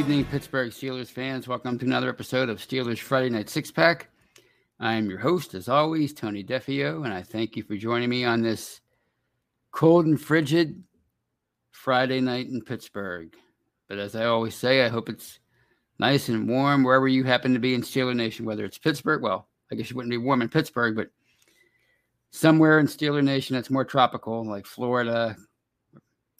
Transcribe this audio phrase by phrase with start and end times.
[0.00, 1.46] Evening, Pittsburgh Steelers fans.
[1.46, 4.08] Welcome to another episode of Steelers Friday Night Six Pack.
[4.80, 8.24] I am your host, as always, Tony Defeo, and I thank you for joining me
[8.24, 8.80] on this
[9.72, 10.82] cold and frigid
[11.72, 13.36] Friday night in Pittsburgh.
[13.90, 15.38] But as I always say, I hope it's
[15.98, 19.20] nice and warm wherever you happen to be in Steeler Nation, whether it's Pittsburgh.
[19.20, 21.10] Well, I guess you wouldn't be warm in Pittsburgh, but
[22.30, 25.36] somewhere in Steeler Nation that's more tropical, like Florida,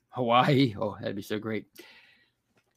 [0.08, 0.74] Hawaii.
[0.80, 1.66] Oh, that'd be so great.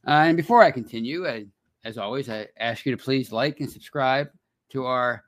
[0.06, 1.46] Uh, and before I continue, I,
[1.86, 4.30] as always, I ask you to please like and subscribe
[4.72, 5.24] to our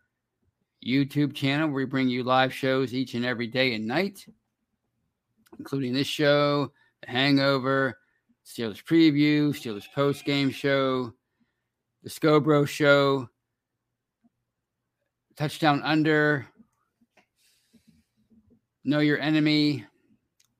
[0.86, 4.26] YouTube channel where we bring you live shows each and every day and night,
[5.58, 6.72] including this show,
[7.02, 7.98] The Hangover,
[8.46, 11.14] Steelers Preview, Steelers Post Game Show,
[12.04, 13.30] The Scobro Show,
[15.38, 16.48] Touchdown Under,
[18.84, 19.86] Know Your Enemy.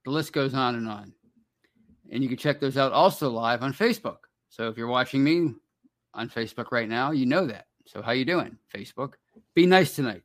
[0.06, 1.15] The list goes on and on.
[2.12, 4.18] And you can check those out also live on Facebook.
[4.50, 5.54] So if you're watching me
[6.14, 7.68] on Facebook right now, you know that.
[7.86, 9.14] So how you doing, Facebook?
[9.54, 10.24] Be nice tonight.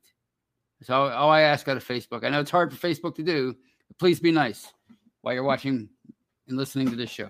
[0.79, 2.23] That's all, all I ask out of Facebook.
[2.23, 3.55] I know it's hard for Facebook to do,
[3.87, 4.73] but please be nice
[5.21, 5.89] while you're watching
[6.47, 7.29] and listening to this show.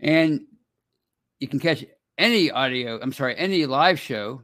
[0.00, 0.42] And
[1.40, 1.84] you can catch
[2.18, 4.42] any audio, I'm sorry, any live show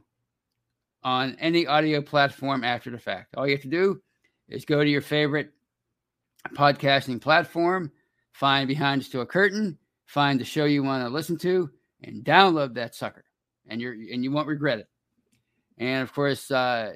[1.03, 3.35] on any audio platform after the fact.
[3.35, 4.01] All you have to do
[4.49, 5.51] is go to your favorite
[6.55, 7.91] podcasting platform,
[8.35, 11.69] find Behind the Steel Curtain, find the show you want to listen to,
[12.03, 13.23] and download that sucker.
[13.67, 14.87] And you're and you won't regret it.
[15.77, 16.93] And of course, uh,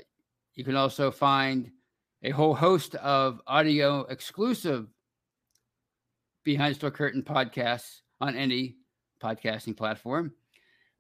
[0.56, 1.72] you can also find
[2.24, 4.88] a whole host of audio exclusive
[6.44, 8.76] Behind the Curtain podcasts on any
[9.22, 10.34] podcasting platform.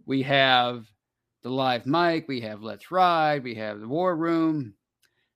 [0.05, 0.87] We have
[1.43, 4.73] the live mic, we have Let's Ride, we have the War Room,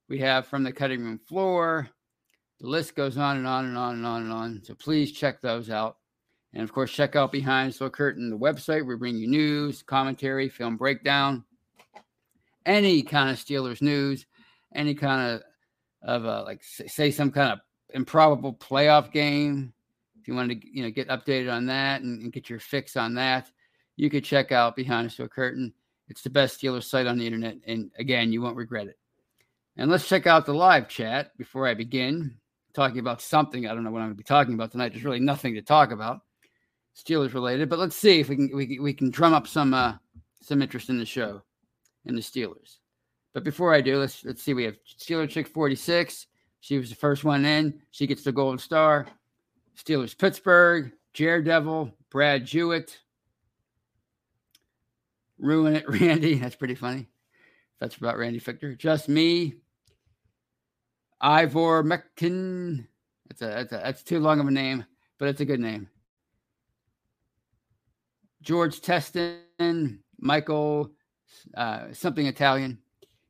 [0.08, 1.90] we have From the Cutting Room Floor.
[2.64, 4.62] The list goes on and on and on and on and on.
[4.64, 5.98] So please check those out.
[6.54, 8.88] And of course, check out Behind the Curtain, the website.
[8.88, 11.44] We bring you news, commentary, film breakdown,
[12.66, 14.26] any kind of Steelers news,
[14.74, 15.44] any kind of
[16.04, 19.74] of uh, like say some kind of improbable playoff game.
[20.22, 22.96] If you want to, you know, get updated on that and, and get your fix
[22.96, 23.52] on that,
[23.98, 25.74] you could check out Behind the Curtain.
[26.08, 28.98] It's the best Steelers site on the internet, and again, you won't regret it.
[29.76, 32.38] And let's check out the live chat before I begin
[32.74, 33.68] talking about something.
[33.68, 34.90] I don't know what I'm going to be talking about tonight.
[34.94, 36.22] There's really nothing to talk about,
[36.98, 37.70] Steelers related.
[37.70, 39.94] But let's see if we can we, can- we can drum up some uh,
[40.42, 41.42] some interest in the show
[42.06, 42.78] in the Steelers.
[43.34, 44.54] But before I do, let's let's see.
[44.54, 46.28] We have Steeler Chick 46.
[46.60, 47.82] She was the first one in.
[47.92, 49.08] She gets the gold star.
[49.78, 53.00] Steelers Pittsburgh, Daredevil, Brad Jewett.
[55.40, 56.36] Ruin it, Randy.
[56.36, 57.08] That's pretty funny.
[57.80, 58.78] That's about Randy Fichtner.
[58.78, 59.56] Just me.
[61.24, 62.86] Ivor Meckin.
[63.30, 64.86] That's a, that's a that's too long of a name,
[65.18, 65.88] but it's a good name.
[68.42, 70.92] George Teston, Michael,
[71.56, 72.78] uh, something Italian,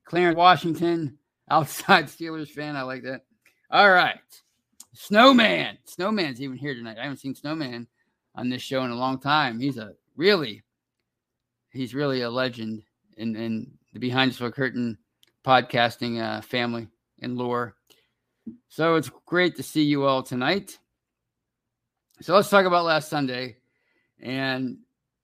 [0.05, 1.19] Clarence Washington,
[1.51, 2.75] outside Steelers fan.
[2.75, 3.21] I like that.
[3.69, 4.17] All right.
[4.93, 5.77] Snowman.
[5.85, 6.97] Snowman's even here tonight.
[6.97, 7.87] I haven't seen Snowman
[8.35, 9.59] on this show in a long time.
[9.59, 10.63] He's a really,
[11.69, 12.81] he's really a legend
[13.17, 14.97] in, in the Behind the Curtain
[15.45, 16.87] podcasting uh, family
[17.21, 17.75] and lore.
[18.69, 20.77] So it's great to see you all tonight.
[22.21, 23.57] So let's talk about last Sunday
[24.21, 24.77] and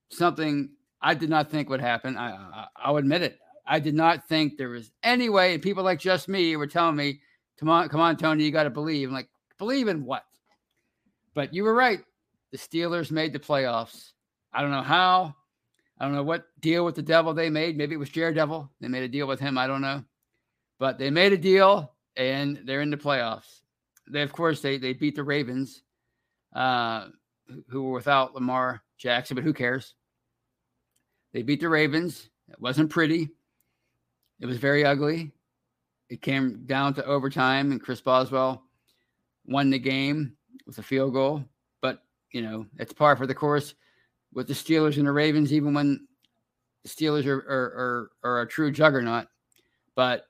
[0.09, 0.69] something
[1.01, 2.17] I did not think would happen.
[2.17, 3.39] I, I I'll admit it.
[3.65, 5.57] I did not think there was any way.
[5.57, 7.21] People like just me were telling me,
[7.59, 10.23] "Come on, come on, Tony, you got to believe." I'm like, believe in what?
[11.33, 11.99] But you were right.
[12.51, 14.11] The Steelers made the playoffs.
[14.51, 15.35] I don't know how.
[15.99, 17.77] I don't know what deal with the devil they made.
[17.77, 18.71] Maybe it was Jared Devil.
[18.81, 19.57] They made a deal with him.
[19.57, 20.03] I don't know.
[20.79, 23.61] But they made a deal and they're in the playoffs.
[24.07, 25.81] They, of course, they they beat the Ravens,
[26.53, 27.07] uh,
[27.69, 29.95] who were without Lamar Jackson, but who cares?
[31.33, 32.29] They beat the Ravens.
[32.49, 33.29] It wasn't pretty.
[34.39, 35.31] It was very ugly.
[36.09, 38.63] It came down to overtime, and Chris Boswell
[39.45, 40.35] won the game
[40.65, 41.45] with a field goal.
[41.81, 43.75] But, you know, it's par for the course
[44.33, 46.07] with the Steelers and the Ravens, even when
[46.83, 49.27] the Steelers are, are, are, are a true juggernaut.
[49.95, 50.25] But,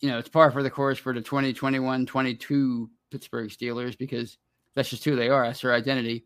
[0.00, 4.38] you know, it's par for the course for the 2021 22 Pittsburgh Steelers because
[4.74, 5.46] that's just who they are.
[5.46, 6.24] That's their identity.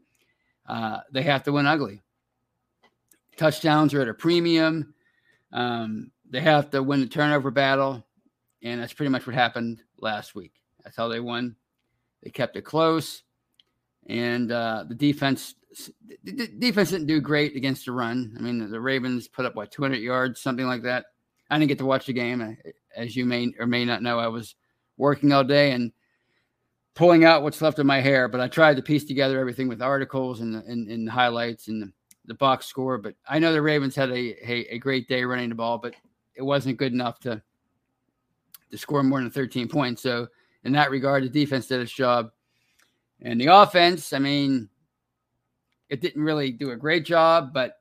[0.66, 2.00] Uh, they have to win ugly.
[3.36, 4.94] Touchdowns are at a premium.
[5.52, 8.06] Um, they have to win the turnover battle.
[8.62, 10.54] And that's pretty much what happened last week.
[10.82, 11.56] That's how they won.
[12.22, 13.22] They kept it close.
[14.06, 15.54] And uh, the defense
[16.22, 18.36] the defense didn't do great against the run.
[18.38, 21.06] I mean, the Ravens put up what 200 yards, something like that.
[21.50, 22.56] I didn't get to watch the game,
[22.96, 24.18] as you may or may not know.
[24.18, 24.54] I was
[24.96, 25.92] working all day and
[26.94, 29.82] pulling out what's left of my hair, but I tried to piece together everything with
[29.82, 31.92] articles and and, and highlights and
[32.26, 32.98] the, box score.
[32.98, 35.94] But I know the Ravens had a, a, a great day running the ball, but
[36.34, 37.42] it wasn't good enough to
[38.70, 40.02] to score more than 13 points.
[40.02, 40.28] So
[40.64, 42.30] in that regard, the defense did its job,
[43.20, 44.12] and the offense.
[44.12, 44.68] I mean,
[45.88, 47.78] it didn't really do a great job, but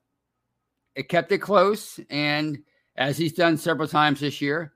[0.95, 1.99] it kept it close.
[2.09, 2.59] And
[2.95, 4.73] as he's done several times this year,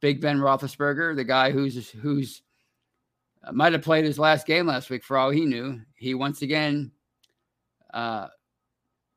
[0.00, 2.42] Big Ben Roethlisberger, the guy who's who's
[3.44, 6.42] uh, might have played his last game last week for all he knew, he once
[6.42, 6.92] again
[7.92, 8.28] uh,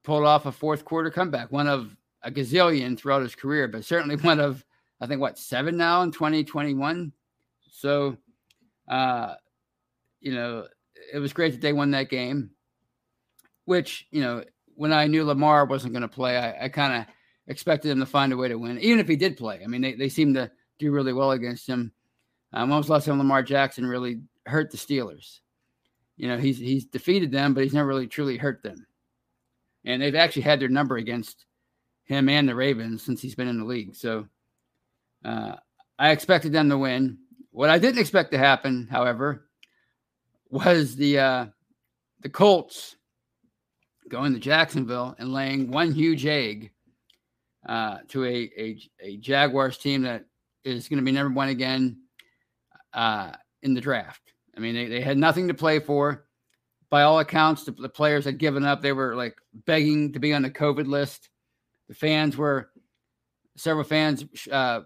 [0.03, 4.15] pulled off a fourth quarter comeback, one of a gazillion throughout his career, but certainly
[4.23, 4.65] one of
[4.99, 7.11] I think what seven now in 2021.
[7.69, 8.17] So,
[8.87, 9.35] uh,
[10.19, 10.67] you know,
[11.13, 12.51] it was great that they won that game
[13.65, 14.43] which, you know,
[14.75, 17.13] when I knew Lamar wasn't going to play, I, I kind of
[17.51, 19.61] expected him to find a way to win, even if he did play.
[19.63, 20.49] I mean, they, they seem to
[20.79, 21.91] do really well against him.
[22.53, 25.39] Um, when was last time Lamar Jackson really hurt the Steelers?
[26.17, 28.85] You know, he's he's defeated them, but he's never really truly hurt them.
[29.85, 31.45] And they've actually had their number against
[32.03, 33.95] him and the Ravens since he's been in the league.
[33.95, 34.27] So
[35.23, 35.55] uh,
[35.97, 37.17] I expected them to win.
[37.51, 39.47] What I didn't expect to happen, however,
[40.49, 41.45] was the uh,
[42.21, 42.95] the Colts
[44.09, 46.71] going to Jacksonville and laying one huge egg
[47.67, 50.25] uh, to a, a, a Jaguars team that
[50.63, 51.97] is going to be number one again
[52.93, 54.33] uh, in the draft.
[54.55, 56.25] I mean, they, they had nothing to play for.
[56.89, 58.81] By all accounts, the, the players had given up.
[58.81, 61.29] They were like begging to be on the COVID list.
[61.87, 62.69] The fans were,
[63.55, 64.81] several fans uh,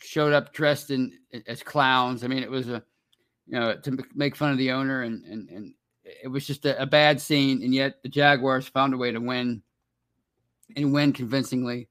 [0.00, 1.12] showed up dressed in
[1.46, 2.24] as clowns.
[2.24, 2.82] I mean, it was a,
[3.46, 5.74] you know, to make fun of the owner and and and
[6.04, 9.20] it was just a, a, bad scene, and yet the Jaguars found a way to
[9.20, 9.62] win
[10.76, 11.88] and win convincingly.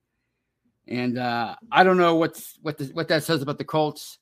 [0.88, 4.17] And uh, I don't know what's what the, what that says about the Colts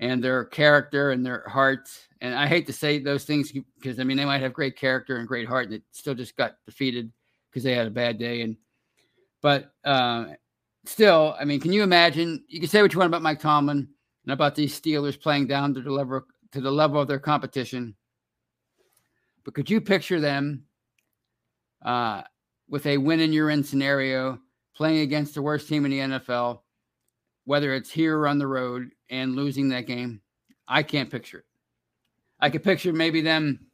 [0.00, 1.88] and their character and their heart.
[2.20, 5.16] And I hate to say those things because I mean they might have great character
[5.16, 7.12] and great heart, and it still just got defeated
[7.50, 8.42] because they had a bad day.
[8.42, 8.56] And
[9.40, 10.26] but uh,
[10.84, 12.44] still, I mean, can you imagine?
[12.48, 13.88] You can say what you want about Mike Tomlin
[14.24, 16.22] and about these Steelers playing down to the level
[16.52, 17.94] to the level of their competition
[19.44, 20.64] but could you picture them
[21.84, 22.22] uh,
[22.68, 24.38] with a win in your in scenario,
[24.76, 26.60] playing against the worst team in the NFL,
[27.44, 30.20] whether it's here or on the road, and losing that game?
[30.66, 31.44] I can't picture it.
[32.40, 33.66] I could picture maybe them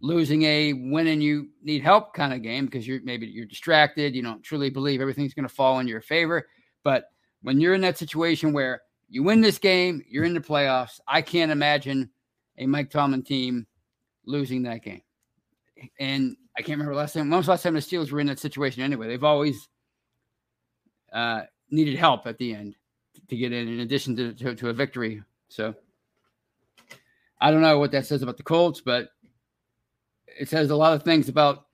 [0.00, 4.14] losing a win and you need help kind of game because you're maybe you're distracted,
[4.14, 6.48] you don't truly believe everything's going to fall in your favor.
[6.82, 7.04] But
[7.42, 11.00] when you're in that situation where you win this game, you're in the playoffs.
[11.06, 12.10] I can't imagine
[12.58, 13.66] a Mike Tomlin team
[14.24, 15.02] losing that game
[15.98, 17.30] and I can't remember last time.
[17.30, 18.82] When was last time the Steelers were in that situation?
[18.82, 19.70] Anyway, they've always
[21.10, 22.76] uh, needed help at the end.
[23.30, 25.22] to get in, in addition to, to, to a victory.
[25.48, 25.74] So
[27.40, 29.08] I don't know what that says about the Colts, but
[30.38, 31.64] it says a lot of things about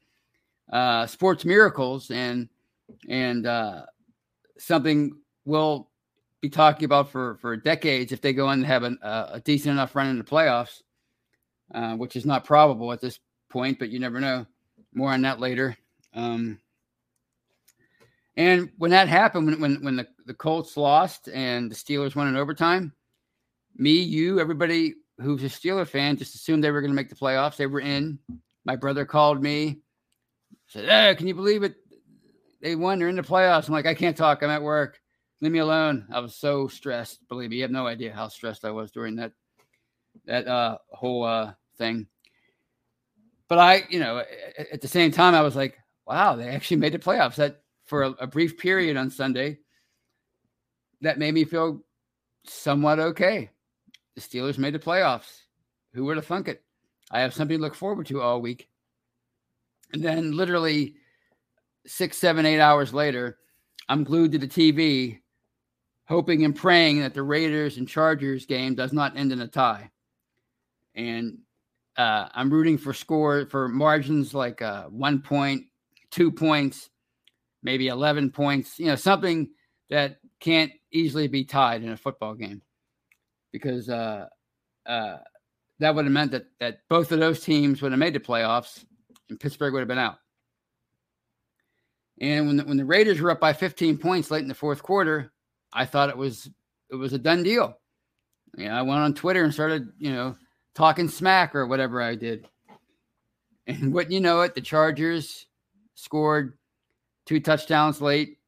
[0.73, 2.49] uh, sports miracles and
[3.09, 3.87] and uh,
[4.57, 5.91] something we'll
[6.41, 9.41] be talking about for for decades if they go in and have an, uh, a
[9.41, 10.83] decent enough run in the playoffs,
[11.75, 14.47] uh, which is not probable at this point, but you never know.
[14.97, 15.77] More on that later.
[16.15, 16.59] Um,
[18.39, 22.29] and when that happened, when when, when the, the Colts lost and the Steelers won
[22.29, 22.95] in overtime,
[23.77, 27.15] me, you, everybody who's a Steeler fan just assumed they were going to make the
[27.15, 27.57] playoffs.
[27.57, 28.19] They were in.
[28.65, 29.81] My brother called me,
[30.67, 31.77] said, "Hey, can you believe it?
[32.63, 32.99] They won.
[32.99, 34.43] They're in the playoffs." I'm like, "I can't talk.
[34.43, 34.99] I'm at work.
[35.43, 37.29] Leave me alone." I was so stressed.
[37.29, 39.33] Believe me, you have no idea how stressed I was during that
[40.25, 42.07] that uh, whole uh, thing.
[43.49, 44.25] But I, you know,
[44.73, 48.03] at the same time, I was like, "Wow, they actually made the playoffs." That for
[48.03, 49.59] a, a brief period on Sunday,
[51.01, 51.83] that made me feel
[52.45, 53.51] somewhat okay.
[54.15, 55.43] The Steelers made the playoffs.
[55.93, 56.63] Who would have thunk it?
[57.11, 58.69] I have something to look forward to all week.
[59.93, 60.97] And then, literally
[61.87, 63.39] six, seven, eight hours later,
[63.89, 65.21] I'm glued to the TV,
[66.07, 69.91] hoping and praying that the Raiders and Chargers game does not end in a tie.
[70.95, 71.39] And
[71.97, 75.65] uh, I'm rooting for score for margins like uh, one point,
[76.11, 76.91] two points,
[77.63, 79.49] maybe 11 points, you know, something
[79.91, 82.63] that can't easily be tied in a football game
[83.53, 84.27] because uh,
[84.85, 85.17] uh,
[85.79, 88.85] that would have meant that, that both of those teams would have made the playoffs
[89.31, 90.19] and Pittsburgh would have been out.
[92.21, 94.83] And when the, when the Raiders were up by 15 points late in the fourth
[94.83, 95.33] quarter,
[95.73, 96.49] I thought it was
[96.91, 97.77] it was a done deal.
[98.57, 100.37] Yeah, I went on Twitter and started, you know,
[100.77, 102.47] talking smack or whatever I did.
[103.67, 105.47] And wouldn't you know it, the Chargers
[105.95, 106.57] scored
[107.25, 108.39] two touchdowns late,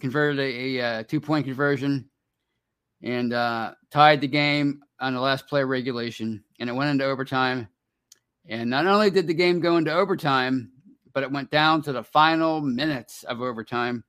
[0.00, 2.10] converted a, a, a uh, two point conversion,
[3.02, 6.42] and uh, tied the game on the last play regulation.
[6.58, 7.68] And it went into overtime.
[8.46, 10.70] And not only did the game go into overtime,
[11.14, 14.04] but it went down to the final minutes of overtime.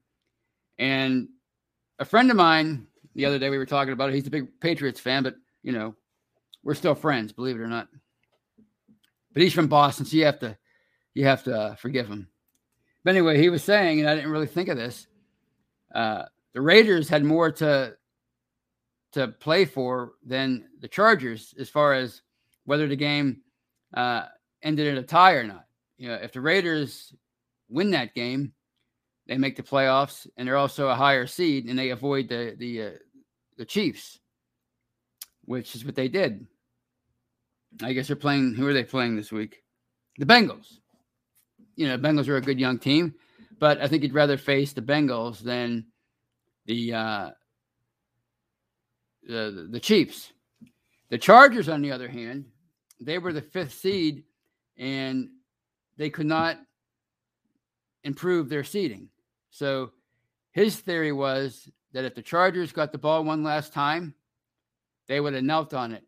[0.77, 1.29] And
[1.99, 4.59] a friend of mine, the other day we were talking about it, he's a big
[4.59, 5.95] Patriots fan, but you know,
[6.65, 7.87] we're still friends, believe it or not.
[9.31, 10.57] But he's from Boston, so you have to
[11.13, 12.27] you have to uh, forgive him.
[13.05, 15.07] But anyway, he was saying, and I didn't really think of this.
[15.93, 17.95] Uh, the Raiders had more to
[19.13, 22.21] to play for than the Chargers as far as
[22.65, 23.41] whether the game
[23.93, 24.25] uh,
[24.61, 25.65] ended in a tie or not.
[25.97, 27.13] You know, if the Raiders
[27.69, 28.53] win that game,
[29.27, 32.81] they make the playoffs, and they're also a higher seed, and they avoid the the
[32.81, 32.91] uh,
[33.57, 34.19] the Chiefs,
[35.43, 36.47] which is what they did.
[37.81, 38.55] I guess they're playing.
[38.55, 39.63] Who are they playing this week?
[40.17, 40.79] The Bengals
[41.75, 43.13] you know, Bengals are a good young team,
[43.59, 45.85] but I think you'd rather face the Bengals than
[46.65, 47.29] the uh,
[49.27, 50.31] the the Chiefs.
[51.09, 52.45] The Chargers, on the other hand,
[52.99, 54.23] they were the fifth seed,
[54.77, 55.29] and
[55.97, 56.57] they could not
[58.03, 59.09] improve their seeding.
[59.51, 59.91] So
[60.51, 64.15] his theory was that if the Chargers got the ball one last time,
[65.07, 66.03] they would have knelt on it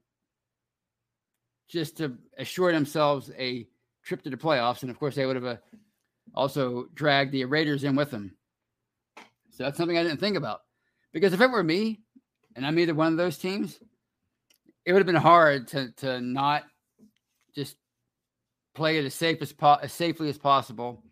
[1.67, 3.67] just to assure themselves a
[4.03, 5.57] trip to the playoffs, and of course they would have uh,
[6.33, 8.35] also dragged the Raiders in with them.
[9.51, 10.61] So that's something I didn't think about
[11.13, 11.99] because if it were me
[12.55, 13.79] and I'm either one of those teams,
[14.85, 16.63] it would have been hard to to not
[17.55, 17.75] just
[18.75, 21.03] play it as safe as po- as safely as possible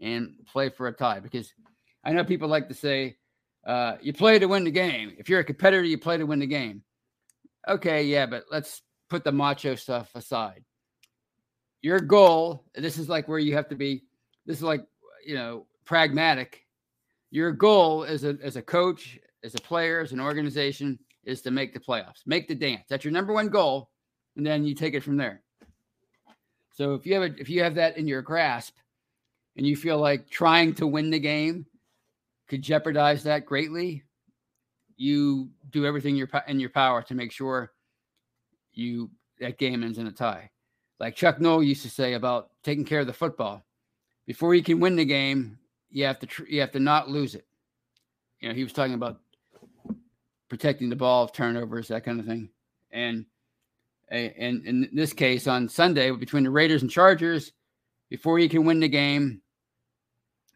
[0.00, 1.52] and play for a tie because
[2.04, 3.16] I know people like to say
[3.66, 5.14] uh, you play to win the game.
[5.18, 6.82] If you're a competitor, you play to win the game.
[7.66, 8.82] Okay, yeah, but let's
[9.14, 10.64] put the macho stuff aside
[11.84, 14.04] your goal, this is like where you have to be,
[14.46, 14.86] this is like,
[15.26, 16.64] you know, pragmatic.
[17.30, 21.50] Your goal as a, as a coach, as a player, as an organization is to
[21.50, 22.84] make the playoffs, make the dance.
[22.88, 23.90] That's your number one goal.
[24.34, 25.42] And then you take it from there.
[26.72, 28.74] So if you have a, if you have that in your grasp
[29.58, 31.66] and you feel like trying to win the game
[32.48, 34.04] could jeopardize that greatly,
[34.96, 36.16] you do everything
[36.48, 37.73] in your power to make sure
[38.74, 40.50] you that game ends in a tie
[41.00, 43.62] like Chuck Noll used to say about taking care of the football.
[44.26, 45.58] Before you can win the game,
[45.90, 47.46] you have to tr- you have to not lose it.
[48.40, 49.20] You know, he was talking about
[50.48, 52.48] protecting the ball, turnovers, that kind of thing.
[52.90, 53.26] And
[54.08, 57.52] and in this case, on Sunday between the Raiders and Chargers,
[58.08, 59.40] before you can win the game,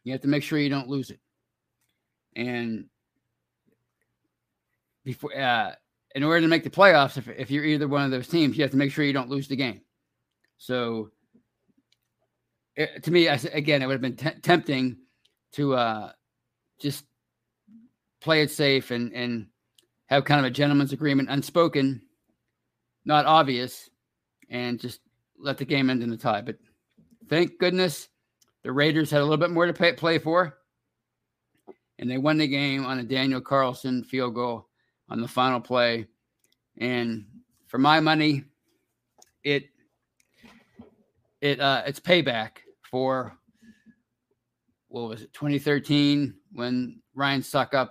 [0.04, 1.18] you have to make sure you don't lose it.
[2.36, 2.86] And
[5.04, 5.72] before, uh,
[6.18, 8.62] in order to make the playoffs, if, if you're either one of those teams, you
[8.64, 9.80] have to make sure you don't lose the game.
[10.56, 11.12] So
[12.74, 14.96] it, to me, I, again, it would have been t- tempting
[15.52, 16.10] to uh,
[16.80, 17.04] just
[18.20, 19.46] play it safe and and
[20.06, 22.02] have kind of a gentleman's agreement, unspoken,
[23.04, 23.88] not obvious,
[24.50, 24.98] and just
[25.38, 26.40] let the game end in a tie.
[26.40, 26.56] But
[27.28, 28.08] thank goodness
[28.64, 30.58] the Raiders had a little bit more to pay, play for,
[31.96, 34.67] and they won the game on a Daniel Carlson field goal
[35.08, 36.06] on the final play.
[36.78, 37.26] And
[37.66, 38.44] for my money,
[39.44, 39.68] it
[41.40, 43.36] it uh, it's payback for
[44.88, 47.90] what was it 2013 when Ryan Succop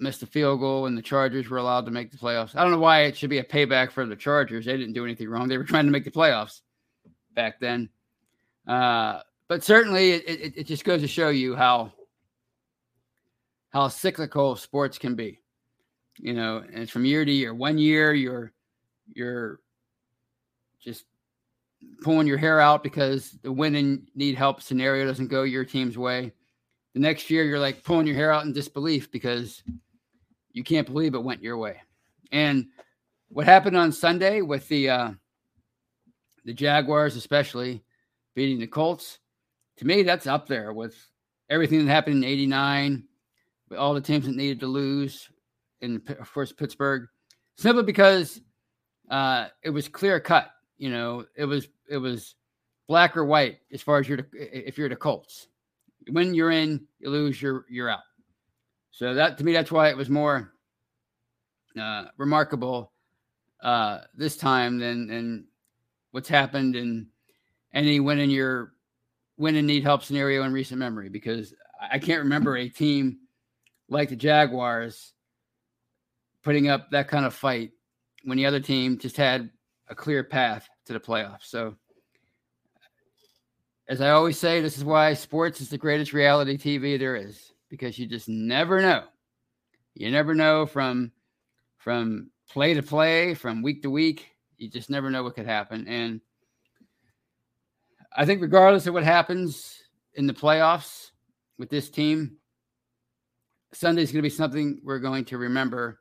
[0.00, 2.54] missed a field goal and the Chargers were allowed to make the playoffs.
[2.54, 4.66] I don't know why it should be a payback for the Chargers.
[4.66, 5.48] They didn't do anything wrong.
[5.48, 6.60] They were trying to make the playoffs
[7.34, 7.88] back then.
[8.66, 11.92] Uh, but certainly, it, it, it just goes to show you how
[13.70, 15.40] how cyclical sports can be.
[16.18, 17.54] You know, and from year to year.
[17.54, 18.52] One year you're
[19.14, 19.60] you're
[20.80, 21.04] just
[22.02, 25.96] pulling your hair out because the win and need help scenario doesn't go your team's
[25.96, 26.32] way.
[26.94, 29.62] The next year you're like pulling your hair out in disbelief because
[30.52, 31.80] you can't believe it went your way.
[32.32, 32.66] And
[33.28, 35.10] what happened on Sunday with the uh,
[36.44, 37.82] the Jaguars, especially
[38.34, 39.18] beating the Colts,
[39.76, 40.96] to me that's up there with
[41.50, 43.04] everything that happened in '89,
[43.68, 45.28] with all the teams that needed to lose,
[45.80, 47.08] in course Pittsburgh,
[47.56, 48.40] simply because
[49.10, 50.50] uh, it was clear cut.
[50.76, 52.34] You know, it was it was
[52.86, 55.48] black or white as far as you're if you're the Colts.
[56.10, 58.00] When you're in, you lose, you're you're out.
[58.90, 60.52] So that to me, that's why it was more
[61.80, 62.92] uh, remarkable
[63.62, 65.46] uh, this time than than
[66.10, 67.08] what's happened in
[67.74, 68.72] any win in your
[69.36, 71.08] win and need help scenario in recent memory.
[71.08, 73.18] Because I can't remember a team
[73.88, 75.12] like the Jaguars
[76.48, 77.72] putting up that kind of fight
[78.24, 79.50] when the other team just had
[79.88, 81.42] a clear path to the playoffs.
[81.42, 81.74] So
[83.86, 87.52] as I always say, this is why sports is the greatest reality TV there is
[87.68, 89.04] because you just never know.
[89.92, 91.12] You never know from
[91.76, 94.28] from play to play, from week to week.
[94.56, 95.86] You just never know what could happen.
[95.86, 96.18] And
[98.16, 99.82] I think regardless of what happens
[100.14, 101.10] in the playoffs
[101.58, 102.38] with this team,
[103.74, 105.98] Sunday is going to be something we're going to remember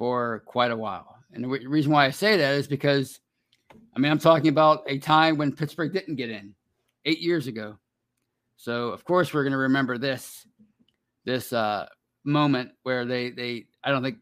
[0.00, 1.14] for quite a while.
[1.30, 3.20] And the reason why I say that is because,
[3.94, 6.54] I mean, I'm talking about a time when Pittsburgh didn't get in
[7.04, 7.76] eight years ago.
[8.56, 10.46] So of course we're going to remember this
[11.26, 11.86] this uh,
[12.24, 14.16] moment where they they I don't think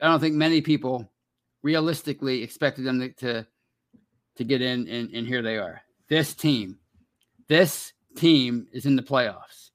[0.00, 1.10] I don't think many people
[1.64, 3.46] realistically expected them to to,
[4.36, 5.82] to get in, and, and here they are.
[6.08, 6.78] This team,
[7.48, 9.70] this team is in the playoffs.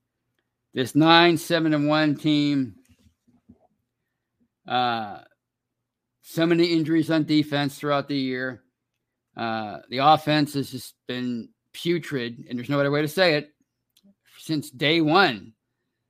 [0.73, 2.75] This nine seven and one team.
[4.65, 5.19] Uh,
[6.31, 8.63] so many injuries on defense throughout the year.
[9.35, 13.51] Uh, the offense has just been putrid, and there's no other way to say it,
[14.37, 15.53] since day one.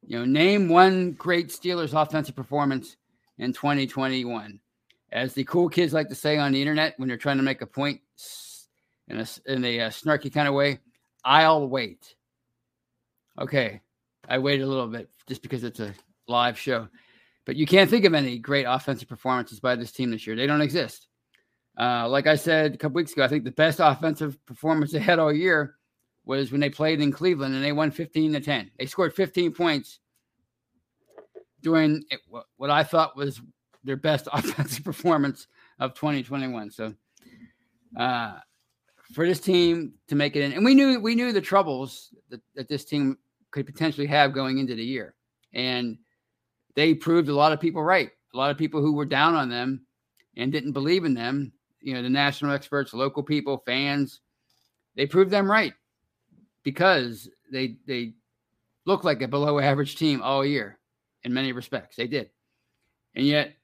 [0.06, 2.98] You know, name one great Steelers offensive performance
[3.38, 4.60] in 2021.
[5.12, 7.62] As the cool kids like to say on the internet when they're trying to make
[7.62, 8.02] a point
[9.08, 10.80] in a, in a, uh, snarky kind of way,
[11.26, 12.16] I'll wait.
[13.40, 13.82] Okay,
[14.28, 15.94] I waited a little bit just because it's a
[16.28, 16.88] live show.
[17.46, 20.36] But you can't think of any great offensive performances by this team this year.
[20.36, 21.08] They don't exist.
[21.80, 25.00] Uh, like I said a couple weeks ago, I think the best offensive performance they
[25.00, 25.76] had all year
[26.26, 28.72] was when they played in Cleveland and they won 15 to 10.
[28.78, 30.00] They scored 15 points
[31.62, 32.04] during
[32.58, 33.42] what I thought was
[33.84, 35.48] their best offensive performance
[35.80, 36.72] of 2021.
[36.72, 36.94] So,
[37.98, 38.34] uh,
[39.14, 42.40] for this team to make it in, and we knew we knew the troubles that,
[42.56, 43.18] that this team
[43.52, 45.16] could potentially have going into the year,
[45.54, 45.98] and
[46.76, 48.12] they proved a lot of people right.
[48.34, 49.86] A lot of people who were down on them
[50.38, 54.22] and didn't believe in them you know the national experts, local people, fans,
[54.96, 55.74] they proved them right
[56.64, 58.14] because they they
[58.86, 60.80] looked like a below average team all year
[61.24, 61.96] in many respects.
[61.96, 62.30] They did.
[63.16, 63.56] And yet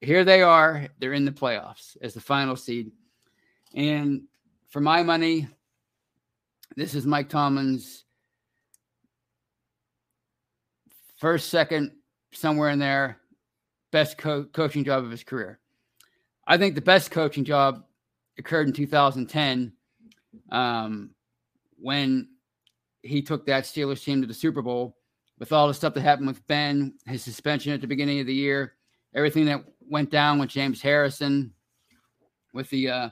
[0.00, 2.90] here they are, they're in the playoffs as the final seed.
[3.74, 4.22] And
[4.68, 5.48] for my money,
[6.76, 8.04] this is Mike Tomlin's
[11.16, 11.92] first, second,
[12.36, 13.18] somewhere in there,
[13.92, 15.58] best co- coaching job of his career.
[16.46, 17.84] I think the best coaching job
[18.38, 19.72] occurred in 2010
[20.52, 21.10] um,
[21.78, 22.28] when
[23.02, 24.96] he took that Steelers team to the Super Bowl
[25.38, 28.34] with all the stuff that happened with Ben, his suspension at the beginning of the
[28.34, 28.74] year,
[29.14, 31.52] everything that went down with James Harrison,
[32.52, 33.10] with the uh,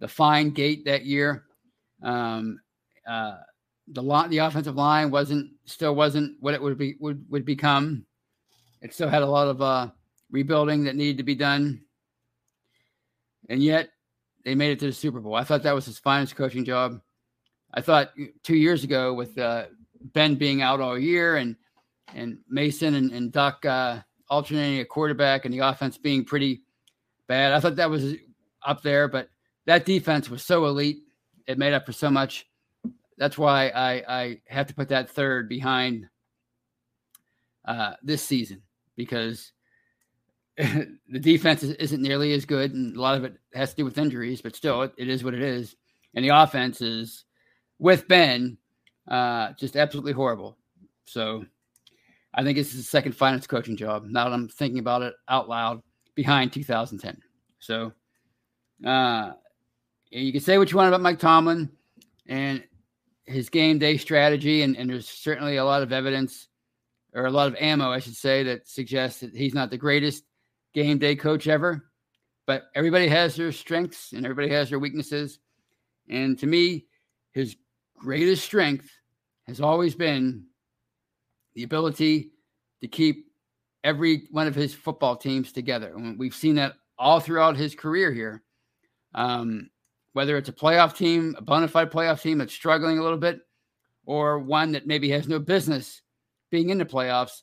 [0.00, 1.44] the fine gate that year.
[2.02, 2.60] Um,
[3.08, 3.36] uh,
[3.88, 8.04] the line, the offensive line wasn't still wasn't what it would be would would become.
[8.82, 9.90] It still had a lot of uh,
[10.30, 11.80] rebuilding that needed to be done
[13.48, 13.90] and yet
[14.44, 15.34] they made it to the Super Bowl.
[15.34, 17.00] I thought that was his finest coaching job.
[17.74, 18.12] I thought
[18.42, 19.66] two years ago with uh,
[20.12, 21.56] Ben being out all year and
[22.14, 26.62] and Mason and, and Duck uh, alternating a quarterback and the offense being pretty
[27.26, 27.52] bad.
[27.52, 28.14] I thought that was
[28.64, 29.28] up there, but
[29.66, 31.02] that defense was so elite.
[31.48, 32.46] It made up for so much.
[33.18, 36.08] That's why I, I have to put that third behind
[37.66, 38.62] uh, this season
[38.96, 39.52] because
[40.56, 43.98] the defense isn't nearly as good, and a lot of it has to do with
[43.98, 44.40] injuries.
[44.40, 45.76] But still, it, it is what it is.
[46.14, 47.24] And the offense is
[47.78, 48.56] with Ben
[49.08, 50.56] uh, just absolutely horrible.
[51.04, 51.44] So
[52.34, 54.06] I think this is the second finest coaching job.
[54.06, 55.82] Now that I'm thinking about it out loud,
[56.16, 57.20] behind 2010.
[57.60, 57.92] So
[58.84, 59.32] uh,
[60.10, 61.70] you can say what you want about Mike Tomlin
[62.26, 62.64] and
[63.24, 66.48] his game day strategy, and, and there's certainly a lot of evidence
[67.16, 70.22] or a lot of ammo, I should say, that suggests that he's not the greatest
[70.74, 71.90] game day coach ever.
[72.46, 75.38] But everybody has their strengths and everybody has their weaknesses.
[76.08, 76.86] And to me,
[77.32, 77.56] his
[77.98, 78.88] greatest strength
[79.46, 80.44] has always been
[81.54, 82.32] the ability
[82.82, 83.26] to keep
[83.82, 85.94] every one of his football teams together.
[85.96, 88.42] And we've seen that all throughout his career here.
[89.14, 89.70] Um,
[90.12, 93.40] whether it's a playoff team, a bona fide playoff team that's struggling a little bit,
[94.04, 96.02] or one that maybe has no business
[96.50, 97.42] being in the playoffs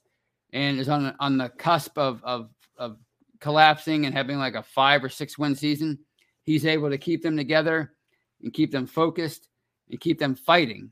[0.52, 2.98] and is on on the cusp of of of
[3.39, 6.00] collapsing and having like a five or six win season,
[6.44, 7.94] he's able to keep them together
[8.42, 9.50] and keep them focused
[9.89, 10.92] and keep them fighting.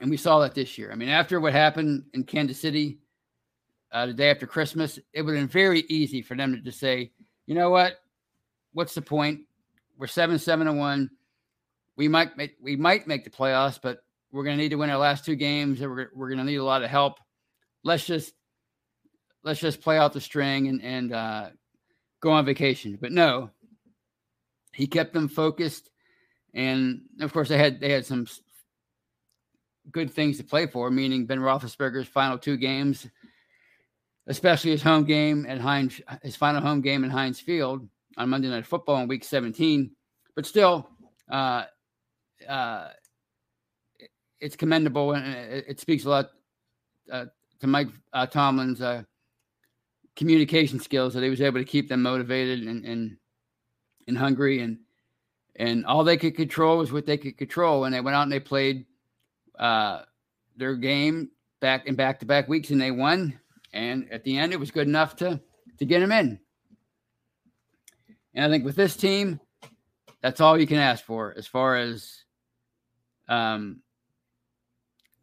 [0.00, 0.90] And we saw that this year.
[0.90, 2.98] I mean, after what happened in Kansas City
[3.92, 6.80] uh, the day after Christmas, it would have been very easy for them to just
[6.80, 7.12] say,
[7.46, 7.98] you know what?
[8.72, 9.42] What's the point?
[9.98, 11.10] We're seven, seven, and one.
[11.96, 13.98] We might make we might make the playoffs, but
[14.32, 15.80] we're going to need to win our last two games.
[15.80, 17.18] And we're we're going to need a lot of help.
[17.84, 18.32] Let's just
[19.44, 21.50] let's just play out the string and and uh,
[22.20, 22.98] go on vacation.
[23.00, 23.50] But no,
[24.72, 25.90] he kept them focused,
[26.54, 28.26] and of course they had they had some
[29.90, 33.06] good things to play for, meaning Ben Roethlisberger's final two games,
[34.26, 38.48] especially his home game at Heinz, his final home game in Heinz Field on Monday
[38.48, 39.90] Night Football in Week 17.
[40.34, 40.88] But still,
[41.30, 41.64] uh,
[42.48, 42.88] uh,
[44.42, 46.30] it's commendable and it, it speaks a lot
[47.10, 47.26] uh,
[47.60, 49.04] to Mike uh, Tomlin's uh,
[50.16, 53.16] communication skills that he was able to keep them motivated and and,
[54.06, 54.78] and hungry and
[55.56, 57.84] and all they could control was what they could control.
[57.84, 58.86] And they went out and they played
[59.58, 60.02] uh,
[60.56, 63.38] their game back in back to back weeks and they won.
[63.72, 65.40] And at the end it was good enough to
[65.78, 66.40] to get them in.
[68.34, 69.40] And I think with this team
[70.20, 72.24] that's all you can ask for as far as
[73.28, 73.82] um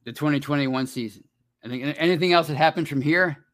[0.09, 1.23] the 2021 season.
[1.63, 3.45] I think anything else that happens from here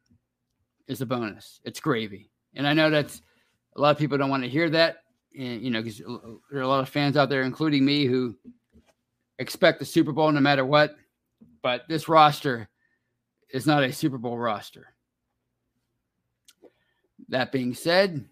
[0.87, 1.59] is a bonus.
[1.65, 2.29] It's gravy.
[2.53, 3.21] And I know that's
[3.75, 4.99] a lot of people don't want to hear that.
[5.37, 8.37] And, you know, because there are a lot of fans out there, including me, who
[9.37, 10.95] expect the Super Bowl no matter what.
[11.61, 12.69] But this roster
[13.49, 14.93] is not a Super Bowl roster.
[17.27, 18.23] That being said,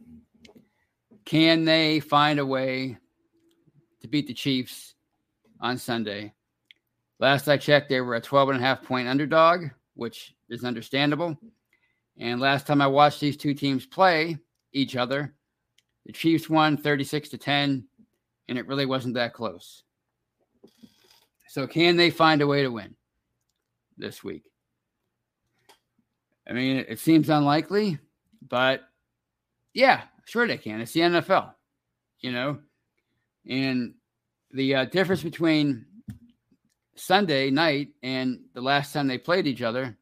[1.26, 3.00] can they find a way
[4.00, 4.94] to beat the Chiefs
[5.60, 6.34] on Sunday?
[7.24, 11.38] Last I checked, they were a 12 and a half point underdog, which is understandable.
[12.20, 14.38] And last time I watched these two teams play
[14.74, 15.34] each other,
[16.06, 17.88] the Chiefs won 36 to 10,
[18.50, 19.84] and it really wasn't that close.
[21.48, 22.94] So, can they find a way to win
[23.98, 24.44] this week?
[26.46, 28.00] I mean, it seems unlikely,
[28.50, 28.82] but
[29.74, 30.82] yeah, sure they can.
[30.82, 31.54] It's the NFL,
[32.20, 32.60] you know?
[33.48, 33.94] And
[34.52, 35.86] the uh, difference between
[36.96, 39.98] Sunday night and the last time they played each other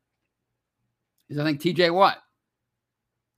[1.29, 2.17] is I think TJ Watt,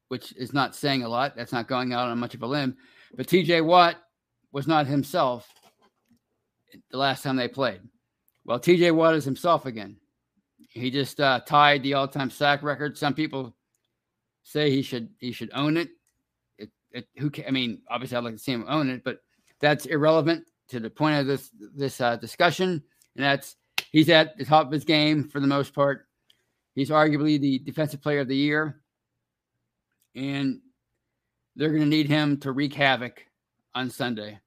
[0.08, 1.36] which is not saying a lot.
[1.36, 2.78] That's not going out on much of a limb.
[3.16, 3.98] But TJ Watt
[4.52, 5.48] was not himself
[6.90, 7.82] the last time they played.
[8.46, 9.98] Well, TJ Watt is himself again.
[10.70, 12.98] He just uh, tied the all-time sack record.
[12.98, 13.56] Some people
[14.44, 15.90] say he should he should own it.
[16.58, 19.20] It, it who I mean, obviously I'd like to see him own it, but
[19.60, 22.84] that's irrelevant to the point of this this uh, discussion.
[23.16, 23.56] And that's
[23.92, 26.08] he's at the top of his game for the most part.
[26.76, 28.82] He's arguably the defensive player of the year.
[30.16, 30.60] And
[31.56, 33.26] they're going to need him to wreak havoc
[33.76, 34.40] on Sunday.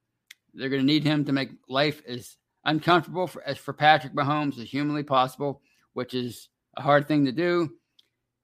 [0.55, 4.59] They're going to need him to make life as uncomfortable for, as for Patrick Mahomes
[4.59, 5.61] as humanly possible,
[5.93, 7.71] which is a hard thing to do.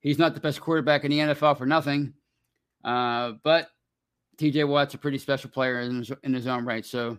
[0.01, 2.15] He's not the best quarterback in the NFL for nothing,
[2.85, 3.69] uh, but
[4.37, 6.85] TJ Watt's a pretty special player in his, in his own right.
[6.85, 7.19] So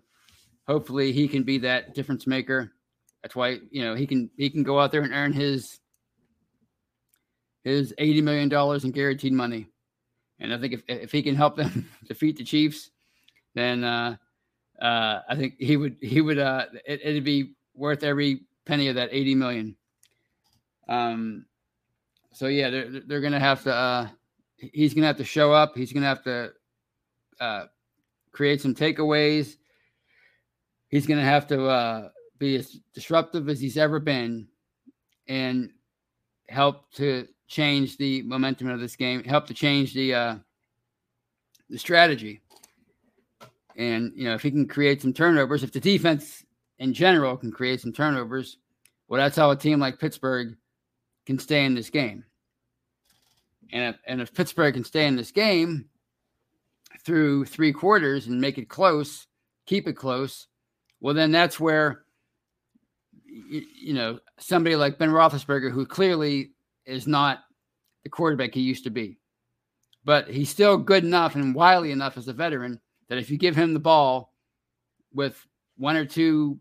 [0.68, 2.74] hopefully he can be that difference maker.
[3.24, 5.80] That's why you know he can he can go out there and earn his
[7.64, 9.68] his eighty million dollars in guaranteed money.
[10.40, 12.92] And I think if if he can help them defeat the Chiefs,
[13.56, 14.18] then uh,
[14.82, 18.96] uh, I think he would he would uh, it, it'd be worth every penny of
[18.96, 19.76] that eighty million.
[20.90, 21.46] Um,
[22.34, 23.74] so yeah, they're they're gonna have to.
[23.74, 24.08] Uh,
[24.58, 25.78] he's gonna have to show up.
[25.78, 26.52] He's gonna have to
[27.40, 27.66] uh,
[28.34, 29.56] create some takeaways.
[30.90, 32.10] He's gonna have to uh,
[32.40, 34.48] be as disruptive as he's ever been,
[35.28, 35.70] and
[36.50, 39.24] help to change the momentum of this game.
[39.24, 40.36] Help to change the uh,
[41.70, 42.42] the strategy.
[43.76, 46.46] And you know, if he can create some turnovers, if the defense
[46.80, 48.58] in general can create some turnovers,
[49.08, 50.56] well, that's how a team like Pittsburgh
[51.26, 52.26] can stay in this game.
[53.72, 55.86] And if, and if Pittsburgh can stay in this game
[57.04, 59.26] through three quarters and make it close,
[59.66, 60.48] keep it close,
[61.02, 62.03] well, then that's where,
[63.34, 66.52] you, you know, somebody like Ben Roethlisberger, who clearly
[66.86, 67.40] is not
[68.04, 69.18] the quarterback he used to be,
[70.06, 73.56] but he's still good enough and wily enough as a veteran that if you give
[73.56, 74.34] him the ball
[75.14, 76.60] with one or two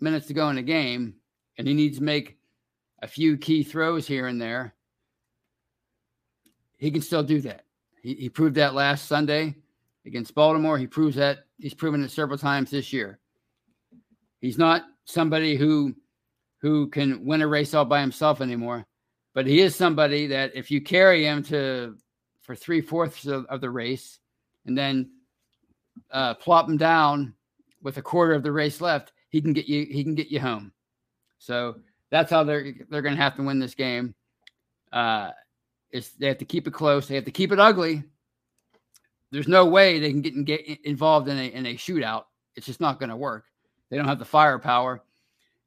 [0.00, 1.14] minutes to go in a game
[1.56, 2.38] and he needs to make
[3.02, 4.74] a few key throws here and there,
[6.76, 7.64] he can still do that.
[8.02, 9.56] He, he proved that last Sunday
[10.06, 10.78] against Baltimore.
[10.78, 13.18] He proves that he's proven it several times this year.
[14.40, 15.94] He's not somebody who
[16.60, 18.84] who can win a race all by himself anymore,
[19.34, 21.96] but he is somebody that if you carry him to
[22.42, 24.18] for three fourths of, of, the race
[24.64, 25.10] and then
[26.10, 27.34] uh, plop him down
[27.82, 30.40] with a quarter of the race left, he can get you he can get you
[30.40, 30.72] home.
[31.38, 31.76] So
[32.10, 34.14] that's how they're they're going to have to win this game.
[34.92, 35.30] Uh,
[35.90, 37.08] is they have to keep it close.
[37.08, 38.04] They have to keep it ugly.
[39.30, 42.24] There's no way they can get, get involved in a in a shootout.
[42.56, 43.44] It's just not going to work.
[43.90, 45.02] They don't have the firepower,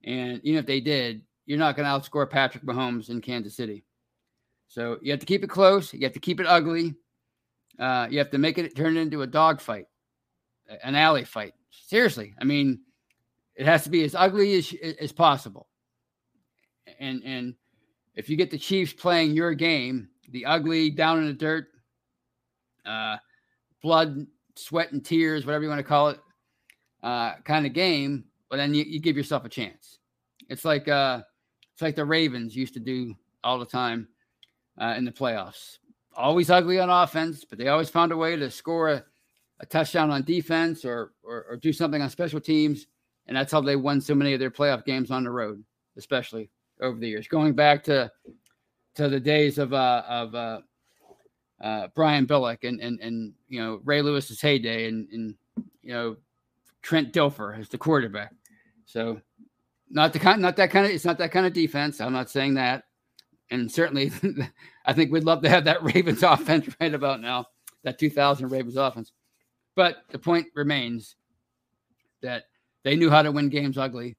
[0.03, 3.83] and even if they did, you're not going to outscore Patrick Mahomes in Kansas City.
[4.67, 5.93] So you have to keep it close.
[5.93, 6.95] You have to keep it ugly.
[7.79, 9.85] Uh, you have to make it turn into a dog fight,
[10.83, 11.53] an alley fight.
[11.71, 12.79] Seriously, I mean,
[13.55, 15.67] it has to be as ugly as as possible.
[16.99, 17.55] And and
[18.15, 21.67] if you get the Chiefs playing your game, the ugly, down in the dirt,
[22.85, 23.17] uh,
[23.81, 26.19] blood, sweat, and tears, whatever you want to call it,
[27.03, 29.99] uh, kind of game, but then you, you, give yourself a chance.
[30.49, 31.21] It's like uh,
[31.73, 34.07] it's like the Ravens used to do all the time
[34.79, 35.77] uh, in the playoffs.
[36.15, 39.03] Always ugly on offense, but they always found a way to score a,
[39.61, 42.87] a touchdown on defense or, or, or do something on special teams,
[43.27, 45.63] and that's how they won so many of their playoff games on the road,
[45.97, 46.49] especially
[46.81, 48.11] over the years, going back to
[48.95, 50.61] to the days of uh, of uh,
[51.63, 55.35] uh, Brian Billick and and and you know Ray Lewis's heyday and and
[55.81, 56.17] you know
[56.81, 58.33] Trent Dilfer as the quarterback.
[58.85, 59.21] So
[59.89, 60.91] not the kind, not that kind of.
[60.91, 62.01] It's not that kind of defense.
[62.01, 62.83] I'm not saying that,
[63.49, 64.11] and certainly,
[64.85, 67.45] I think we'd love to have that Ravens offense right about now.
[67.83, 69.11] That 2000 Ravens offense,
[69.75, 71.15] but the point remains
[72.21, 72.43] that
[72.83, 74.15] they knew how to win games ugly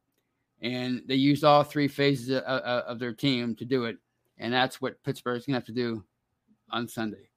[0.62, 3.96] and they used all three phases of, of their team to do it.
[4.38, 6.04] And that's what Pittsburgh's going to have to do
[6.70, 7.28] on Sunday.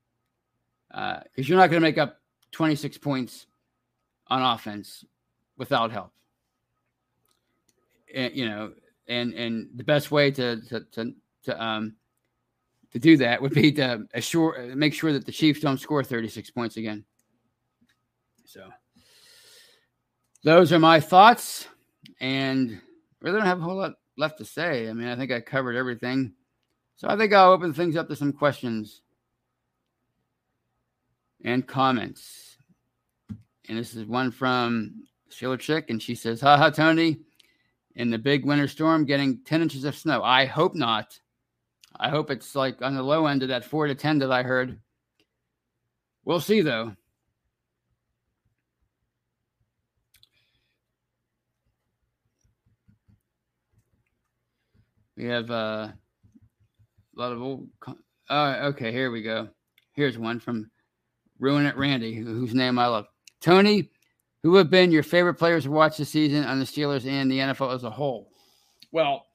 [0.90, 2.20] Because uh, you're not going to make up
[2.52, 3.48] 26 points
[4.28, 5.04] on offense
[5.58, 6.12] without help.
[8.14, 8.72] And, you know,
[9.08, 11.14] and and the best way to to to,
[11.44, 11.96] to um
[12.92, 16.50] to do that would be to assure make sure that the Chiefs don't score 36
[16.52, 17.04] points again.
[18.46, 18.70] So
[20.44, 21.68] those are my thoughts
[22.20, 22.80] and
[23.22, 24.88] really don't have a whole lot left to say.
[24.88, 26.34] I mean, I think I covered everything.
[26.96, 29.02] So I think I'll open things up to some questions
[31.44, 32.58] and comments.
[33.68, 35.04] And this is one from
[35.36, 37.20] Steeler Chick, and she says, "Ha ha, Tony,
[37.96, 40.24] in the big winter storm, getting 10 inches of snow.
[40.24, 41.20] I hope not.
[41.98, 44.44] I hope it's like on the low end of that four to 10 that I
[44.44, 44.80] heard.
[46.26, 46.94] We'll see, though.
[55.16, 55.94] We have uh, a
[57.16, 57.70] lot of old.
[57.80, 58.92] Con- oh, okay.
[58.92, 59.48] Here we go.
[59.94, 60.70] Here's one from
[61.40, 63.08] Ruin It Randy, whose name I love.
[63.40, 63.92] Tony,
[64.46, 67.40] who have been your favorite players to watch this season on the Steelers and the
[67.40, 68.30] NFL as a whole?
[68.92, 69.26] Well,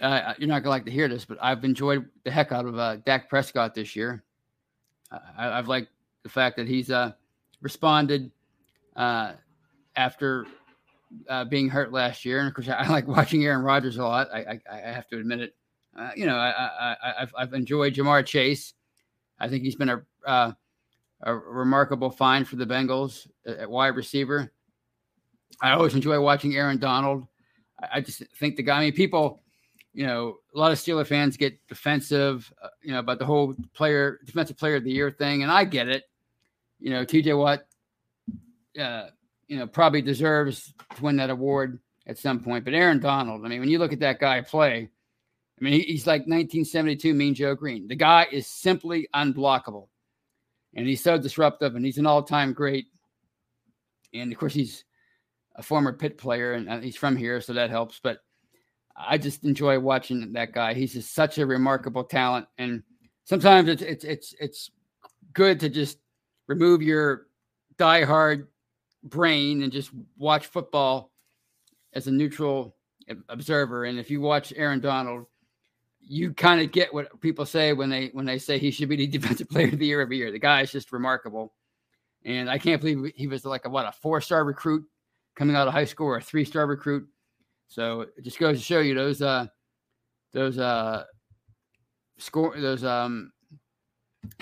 [0.00, 2.78] uh, you're not gonna like to hear this, but I've enjoyed the heck out of
[2.78, 4.22] uh, Dak Prescott this year.
[5.10, 5.88] I, have liked
[6.22, 7.14] the fact that he's uh,
[7.60, 8.30] responded
[8.94, 9.32] uh,
[9.96, 10.46] after
[11.28, 14.04] uh, being hurt last year, and of course, I, I, like watching Aaron Rodgers a
[14.04, 14.28] lot.
[14.32, 15.56] I, I, I have to admit it.
[15.98, 18.74] Uh, you know, I, have I've enjoyed Ja'Marr Chase.
[19.40, 20.52] I think he's been a uh,
[21.22, 24.52] a remarkable find for the Bengals at wide receiver.
[25.60, 27.26] I always enjoy watching Aaron Donald.
[27.92, 28.78] I, just think the guy.
[28.78, 29.40] I mean, people,
[29.92, 33.54] you know, a lot of Steeler fans get defensive, uh, you know, about the whole
[33.74, 36.04] player defensive player of the year thing, and I get it.
[36.80, 37.34] You know, T.J.
[37.34, 37.64] Watt.
[38.78, 39.08] Uh,
[39.48, 42.64] you know, probably deserves to win that award at some point.
[42.64, 44.90] But Aaron Donald, I mean, when you look at that guy play,
[45.58, 47.88] I mean, he's like 1972 Mean Joe Greene.
[47.88, 49.88] The guy is simply unblockable.
[50.78, 52.86] And he's so disruptive and he's an all time great.
[54.14, 54.84] And of course, he's
[55.56, 57.98] a former Pitt player and uh, he's from here, so that helps.
[58.00, 58.18] But
[58.96, 60.74] I just enjoy watching that guy.
[60.74, 62.46] He's just such a remarkable talent.
[62.58, 62.84] And
[63.24, 64.70] sometimes it's, it's, it's, it's
[65.32, 65.98] good to just
[66.46, 67.26] remove your
[67.76, 68.46] die-hard
[69.02, 71.10] brain and just watch football
[71.92, 72.76] as a neutral
[73.28, 73.84] observer.
[73.84, 75.26] And if you watch Aaron Donald,
[76.08, 78.96] you kind of get what people say when they when they say he should be
[78.96, 80.32] the defensive player of the year every year.
[80.32, 81.52] The guy is just remarkable,
[82.24, 84.84] and I can't believe he was like a what a four star recruit
[85.36, 87.06] coming out of high school or a three star recruit.
[87.68, 89.46] So it just goes to show you those uh
[90.32, 91.04] those uh
[92.16, 93.30] score those um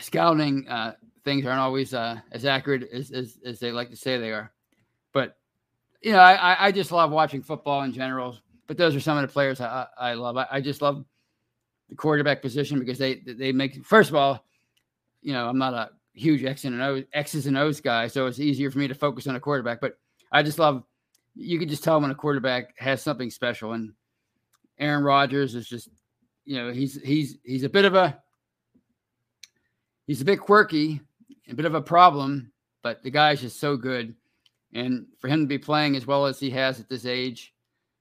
[0.00, 4.18] scouting uh things aren't always uh as accurate as as, as they like to say
[4.18, 4.52] they are.
[5.12, 5.36] But
[6.00, 8.38] you know, I I just love watching football in general.
[8.68, 10.36] But those are some of the players I I love.
[10.36, 11.04] I, I just love
[11.88, 14.44] the quarterback position because they they make first of all,
[15.22, 18.40] you know, I'm not a huge X and O X's and O's guy, so it's
[18.40, 19.80] easier for me to focus on a quarterback.
[19.80, 19.98] But
[20.32, 20.84] I just love
[21.36, 23.74] you can just tell when a quarterback has something special.
[23.74, 23.92] And
[24.78, 25.90] Aaron Rodgers is just,
[26.44, 28.18] you know, he's he's he's a bit of a
[30.06, 31.00] he's a bit quirky,
[31.48, 32.50] a bit of a problem,
[32.82, 34.14] but the guy's just so good.
[34.72, 37.54] And for him to be playing as well as he has at this age,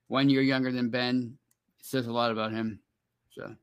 [0.08, 1.36] one year younger than Ben,
[1.80, 2.80] says a lot about him.
[3.30, 3.54] So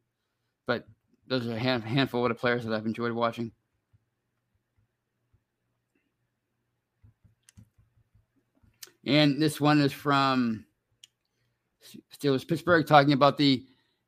[0.66, 0.86] but
[1.28, 3.52] those are a hand, handful of players that I've enjoyed watching.
[9.06, 10.66] And this one is from
[12.18, 13.66] Steelers Pittsburgh, talking about the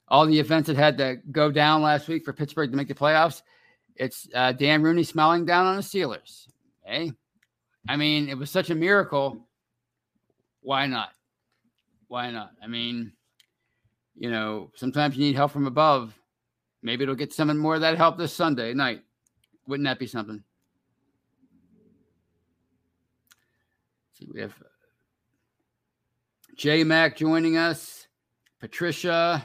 [0.08, 2.94] all the events that had to go down last week for Pittsburgh to make the
[2.94, 3.42] playoffs.
[3.96, 6.48] It's uh, Dan Rooney smiling down on the Steelers.
[6.84, 7.12] Hey,
[7.88, 9.48] I mean, it was such a miracle.
[10.62, 11.10] Why not?
[12.08, 12.52] Why not?
[12.64, 13.14] I mean,
[14.16, 16.14] you know, sometimes you need help from above.
[16.86, 19.02] Maybe it'll get some more of that help this Sunday night.
[19.68, 20.44] Wouldn't that be something?
[24.08, 24.66] Let's see, we have uh,
[26.56, 28.08] J Mac joining us,
[28.60, 29.44] Patricia,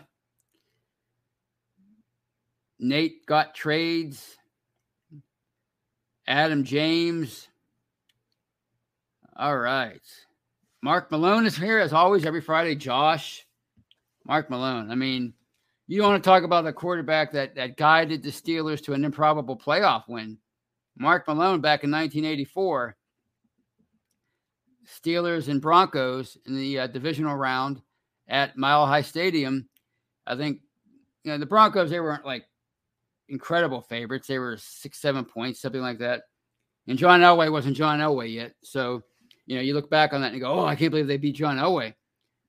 [2.79, 4.37] Nate got trades,
[6.27, 7.49] Adam James.
[9.35, 10.03] All right.
[10.83, 12.75] Mark Malone is here as always every Friday.
[12.75, 13.47] Josh,
[14.27, 14.91] Mark Malone.
[14.91, 15.33] I mean,
[15.97, 19.57] you want to talk about the quarterback that that guided the Steelers to an improbable
[19.57, 20.39] playoff win.
[20.97, 22.97] Mark Malone back in 1984.
[24.87, 27.81] Steelers and Broncos in the uh, divisional round
[28.29, 29.69] at Mile High Stadium.
[30.27, 30.61] I think
[31.25, 32.45] you know the Broncos they weren't like
[33.29, 34.29] incredible favorites.
[34.29, 36.23] They were six, seven points, something like that.
[36.87, 38.55] And John Elway wasn't John Elway yet.
[38.63, 39.03] So,
[39.47, 41.17] you know, you look back on that and you go, oh, I can't believe they
[41.17, 41.95] beat John Elway.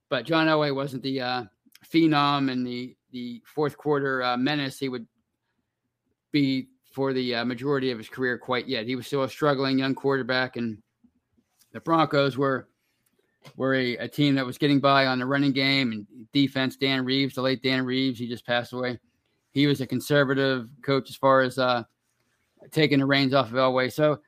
[0.10, 1.44] But John Elway wasn't the uh,
[1.92, 5.06] phenom and the the fourth quarter uh, menace he would
[6.32, 8.86] be for the uh, majority of his career quite yet.
[8.86, 10.78] He was still a struggling young quarterback, and
[11.72, 12.68] the Broncos were
[13.56, 16.76] were a, a, team that was getting by on the running game and defense.
[16.76, 19.00] Dan Reeves, the late Dan Reeves, he just passed away.
[19.52, 21.84] He was a conservative coach as far as uh,
[22.70, 23.92] taking the reins off of Elway.
[23.92, 24.20] So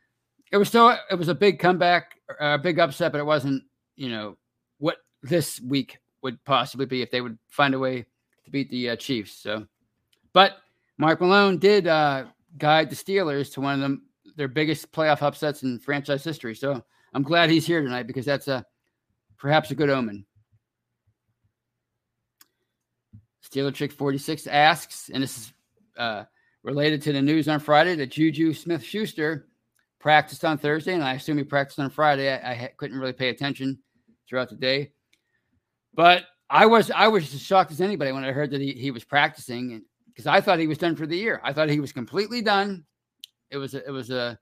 [0.51, 3.63] it was still it was a big comeback, a big upset, but it wasn't
[3.95, 4.37] you know
[4.79, 8.05] what this week would possibly be if they would find a way
[8.45, 9.33] to beat the uh, Chiefs.
[9.33, 9.67] So,
[10.33, 10.57] but
[10.97, 12.25] Mark Malone did uh,
[12.57, 14.03] guide the Steelers to one of them
[14.35, 16.55] their biggest playoff upsets in franchise history.
[16.55, 18.65] So I'm glad he's here tonight because that's a
[19.37, 20.25] perhaps a good omen.
[23.45, 25.53] Steeler Chick 46 asks, and this is
[25.97, 26.23] uh,
[26.63, 29.47] related to the news on Friday that Juju Smith Schuster
[29.99, 32.31] practiced on Thursday, and I assume he practiced on Friday.
[32.31, 33.77] I, I couldn't really pay attention
[34.27, 34.91] throughout the day,
[35.93, 38.91] but I was I was as shocked as anybody when I heard that he, he
[38.91, 41.41] was practicing because I thought he was done for the year.
[41.43, 42.85] I thought he was completely done.
[43.49, 44.37] It was a, it was a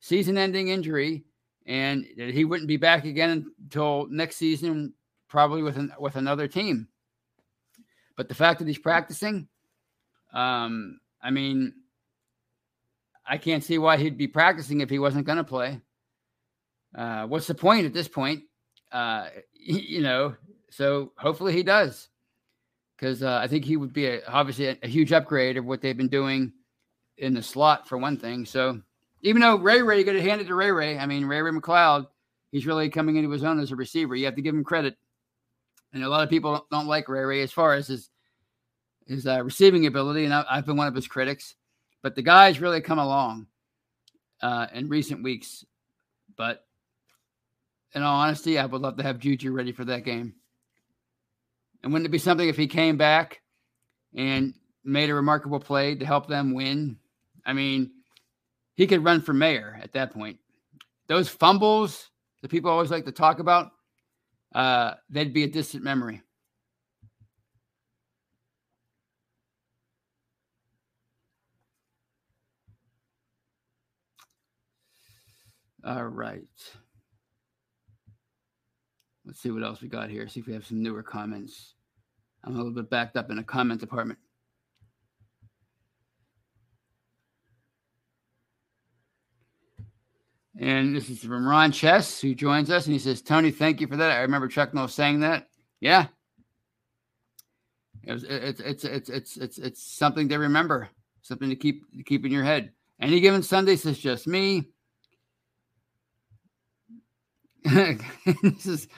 [0.00, 1.24] season-ending injury,
[1.66, 4.94] and that he wouldn't be back again until next season,
[5.28, 6.88] probably with an, with another team.
[8.16, 9.48] But the fact that he's practicing,
[10.32, 11.72] um, I mean,
[13.26, 15.80] I can't see why he'd be practicing if he wasn't going to play.
[16.94, 18.44] Uh, what's the point at this point?
[18.90, 20.34] Uh, you know,
[20.70, 22.08] so hopefully he does,
[22.96, 25.80] because uh, I think he would be a, obviously a, a, huge upgrade of what
[25.80, 26.52] they've been doing
[27.16, 28.44] in the slot for one thing.
[28.44, 28.80] So
[29.22, 31.42] even though Ray Ray you got to hand it to Ray Ray, I mean Ray
[31.42, 32.06] Ray McCloud,
[32.52, 34.14] he's really coming into his own as a receiver.
[34.14, 34.96] You have to give him credit,
[35.92, 38.10] and a lot of people don't like Ray Ray as far as his
[39.06, 41.54] his uh, receiving ability, and I, have been one of his critics.
[42.02, 43.46] But the guy's really come along
[44.42, 45.64] uh, in recent weeks.
[46.36, 46.64] But
[47.94, 50.34] in all honesty, I would love to have Juju ready for that game.
[51.82, 53.40] And wouldn't it be something if he came back
[54.14, 54.54] and
[54.84, 56.96] made a remarkable play to help them win.
[57.44, 57.90] I mean,
[58.74, 60.38] he could run for mayor at that point.
[61.06, 62.10] Those fumbles
[62.42, 63.72] that people always like to talk about,
[64.54, 66.22] uh, they'd be a distant memory.
[75.84, 76.42] All right.
[79.38, 80.26] Let's see what else we got here.
[80.26, 81.74] See if we have some newer comments.
[82.42, 84.18] I'm a little bit backed up in the comment department.
[90.58, 93.86] And this is from Ron Chess, who joins us, and he says, "Tony, thank you
[93.86, 94.10] for that.
[94.10, 95.46] I remember Chuck Noll saying that.
[95.78, 96.08] Yeah,
[98.02, 100.88] it was, it's it's it's it's it's it's something to remember,
[101.22, 102.72] something to keep to keep in your head.
[103.00, 104.70] Any given Sunday says just me.
[107.64, 108.88] this is,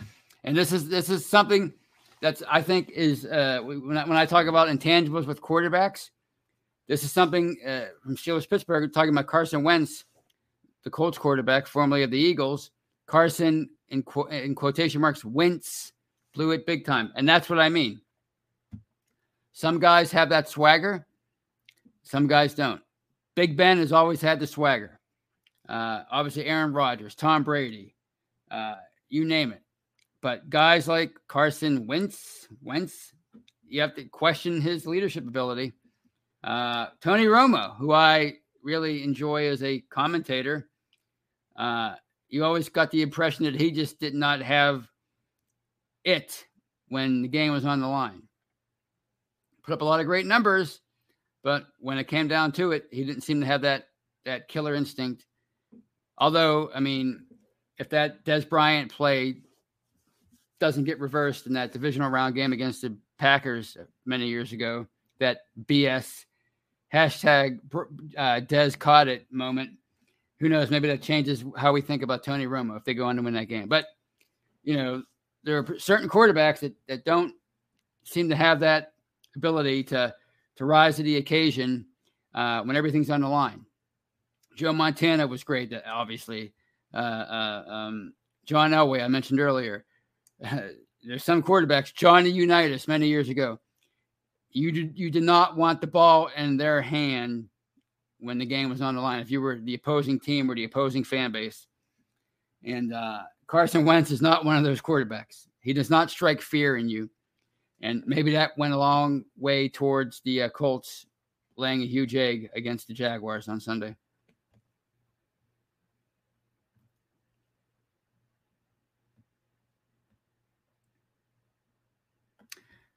[0.44, 1.72] and this is this is something
[2.20, 6.10] that's I think is uh, when I, when I talk about intangibles with quarterbacks,
[6.88, 10.04] this is something uh, from Steelers Pittsburgh talking about Carson Wentz
[10.82, 12.70] the Colts quarterback, formerly of the Eagles.
[13.06, 15.92] Carson, in, qu- in quotation marks, Wentz
[16.32, 17.12] blew it big time.
[17.16, 18.00] And that's what I mean.
[19.52, 21.06] Some guys have that swagger,
[22.02, 22.80] some guys don't.
[23.34, 24.98] Big Ben has always had the swagger.
[25.68, 27.94] Uh, obviously, Aaron Rodgers, Tom Brady,
[28.50, 28.76] uh,
[29.08, 29.62] you name it.
[30.22, 33.12] But guys like Carson Wentz, Wentz,
[33.66, 35.72] you have to question his leadership ability.
[36.44, 40.68] Uh, Tony Romo, who I really enjoy as a commentator,
[41.56, 41.94] uh,
[42.28, 44.86] you always got the impression that he just did not have
[46.04, 46.46] it
[46.88, 48.22] when the game was on the line.
[49.62, 50.80] Put up a lot of great numbers,
[51.42, 53.84] but when it came down to it, he didn't seem to have that
[54.24, 55.24] that killer instinct.
[56.18, 57.26] Although, I mean,
[57.78, 59.36] if that Dez Bryant play
[60.60, 64.86] doesn't get reversed in that divisional round game against the Packers many years ago,
[65.18, 66.24] that BS
[66.92, 67.58] hashtag
[68.16, 69.72] uh, Dez caught it moment
[70.40, 70.70] who knows?
[70.70, 73.34] Maybe that changes how we think about Tony Romo if they go on to win
[73.34, 73.68] that game.
[73.68, 73.84] But
[74.64, 75.02] you know,
[75.44, 77.34] there are certain quarterbacks that, that don't
[78.04, 78.94] seem to have that
[79.36, 80.14] ability to
[80.56, 81.86] to rise to the occasion
[82.34, 83.64] uh, when everything's on the line.
[84.56, 85.72] Joe Montana was great.
[85.86, 86.52] Obviously,
[86.92, 89.84] uh, uh, um, John Elway I mentioned earlier.
[91.02, 93.58] there's some quarterbacks, Johnny Unitas, many years ago.
[94.52, 97.48] You did, you did not want the ball in their hand
[98.18, 99.20] when the game was on the line.
[99.20, 101.66] If you were the opposing team or the opposing fan base,
[102.64, 105.46] and uh, Carson Wentz is not one of those quarterbacks.
[105.60, 107.08] He does not strike fear in you,
[107.80, 111.06] and maybe that went a long way towards the uh, Colts
[111.56, 113.94] laying a huge egg against the Jaguars on Sunday.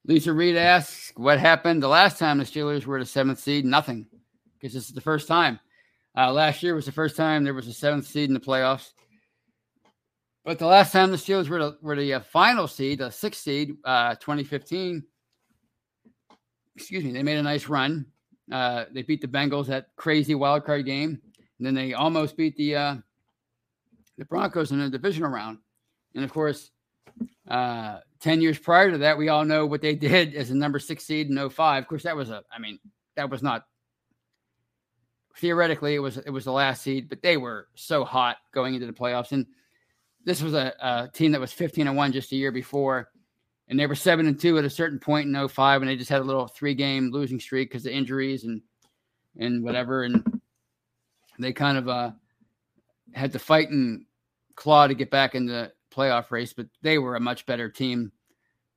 [0.05, 3.65] Lisa Reed asks, "What happened the last time the Steelers were the seventh seed?
[3.65, 4.07] Nothing
[4.53, 5.59] because this is the first time.
[6.15, 8.93] Uh, last year was the first time there was a seventh seed in the playoffs.
[10.45, 13.41] But the last time the Steelers were the, were the uh, final seed, the sixth
[13.41, 15.03] seed, uh, 2015,
[16.75, 18.05] excuse me, they made a nice run.
[18.51, 21.21] Uh, they beat the Bengals that crazy wild card game,
[21.57, 22.95] and then they almost beat the uh,
[24.17, 25.59] the Broncos in the divisional round.
[26.13, 26.71] And of course,
[27.47, 30.79] uh, 10 years prior to that, we all know what they did as a number
[30.79, 31.83] six seed in 05.
[31.83, 32.79] Of course, that was a, I mean,
[33.15, 33.65] that was not
[35.37, 38.87] theoretically it was it was the last seed, but they were so hot going into
[38.87, 39.31] the playoffs.
[39.31, 39.45] And
[40.25, 43.09] this was a, a team that was 15 and 1 just a year before.
[43.67, 46.09] And they were seven and two at a certain point in 05, and they just
[46.09, 48.61] had a little three game losing streak because of injuries and
[49.37, 50.03] and whatever.
[50.03, 50.41] And
[51.39, 52.11] they kind of uh,
[53.13, 54.05] had to fight and
[54.55, 58.11] claw to get back in the playoff race, but they were a much better team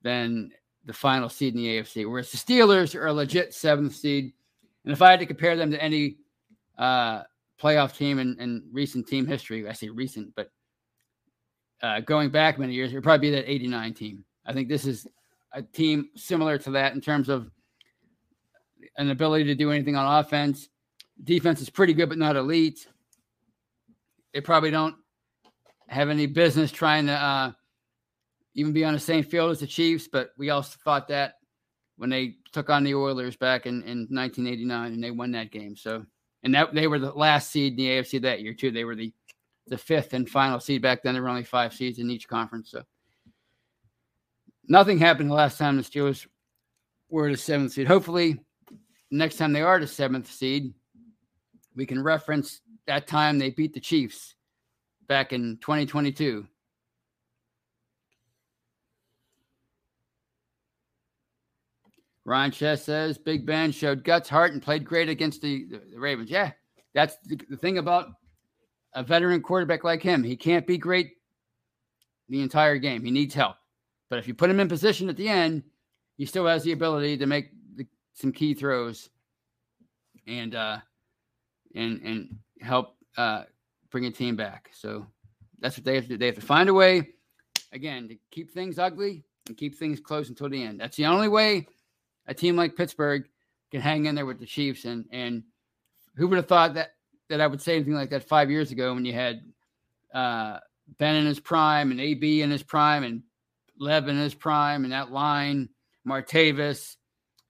[0.01, 0.51] than
[0.85, 2.09] the final seed in the AFC.
[2.09, 4.33] Whereas the Steelers are a legit seventh seed.
[4.83, 6.17] And if I had to compare them to any
[6.77, 7.23] uh,
[7.61, 9.67] playoff team in, in, recent team history.
[9.67, 10.51] I say recent, but
[11.81, 14.25] uh, going back many years, it would probably be that 89 team.
[14.45, 15.07] I think this is
[15.53, 17.49] a team similar to that in terms of
[18.97, 20.69] an ability to do anything on offense.
[21.23, 22.87] Defense is pretty good, but not elite.
[24.33, 24.95] They probably don't
[25.87, 27.51] have any business trying to uh,
[28.53, 31.35] even be on the same field as the Chiefs, but we also thought that
[31.97, 35.75] when they took on the Oilers back in, in 1989 and they won that game.
[35.75, 36.05] So
[36.43, 38.71] and that they were the last seed in the AFC that year too.
[38.71, 39.13] They were the
[39.67, 41.13] the fifth and final seed back then.
[41.13, 42.83] There were only five seeds in each conference, so
[44.67, 46.25] nothing happened the last time the Steelers
[47.09, 47.87] were the seventh seed.
[47.87, 48.39] Hopefully,
[49.11, 50.73] next time they are the seventh seed,
[51.75, 54.35] we can reference that time they beat the Chiefs
[55.07, 56.45] back in 2022.
[62.25, 66.29] Ron Chess says Big Ben showed guts, heart, and played great against the, the, Ravens.
[66.29, 66.51] Yeah,
[66.93, 68.07] that's the, the thing about
[68.93, 70.23] a veteran quarterback like him.
[70.23, 71.13] He can't be great
[72.27, 73.05] the entire game.
[73.05, 73.55] He needs help.
[74.09, 75.63] But if you put him in position at the end,
[76.17, 79.09] he still has the ability to make the, some key throws
[80.27, 80.79] and uh,
[81.75, 83.43] and and help uh,
[83.97, 84.69] bring a team back.
[84.73, 85.07] So
[85.59, 86.17] that's what they have to do.
[86.19, 87.13] They have to find a way,
[87.71, 90.79] again, to keep things ugly and keep things close until the end.
[90.79, 91.65] That's the only way
[92.27, 93.27] a team like Pittsburgh
[93.71, 94.85] can hang in there with the Chiefs.
[94.85, 95.41] And and
[96.15, 96.91] who would have thought that
[97.29, 99.41] that I would say anything like that five years ago when you had
[100.13, 100.59] uh,
[100.99, 103.23] Ben in his prime and AB in his prime and
[103.79, 105.69] Lev in his prime and that line,
[106.07, 106.97] Martavis,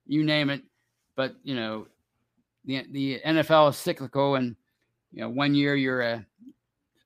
[0.06, 0.62] you name it.
[1.18, 1.88] But you know,
[2.64, 4.56] the the NFL is cyclical, and
[5.18, 6.24] you know, one year you're a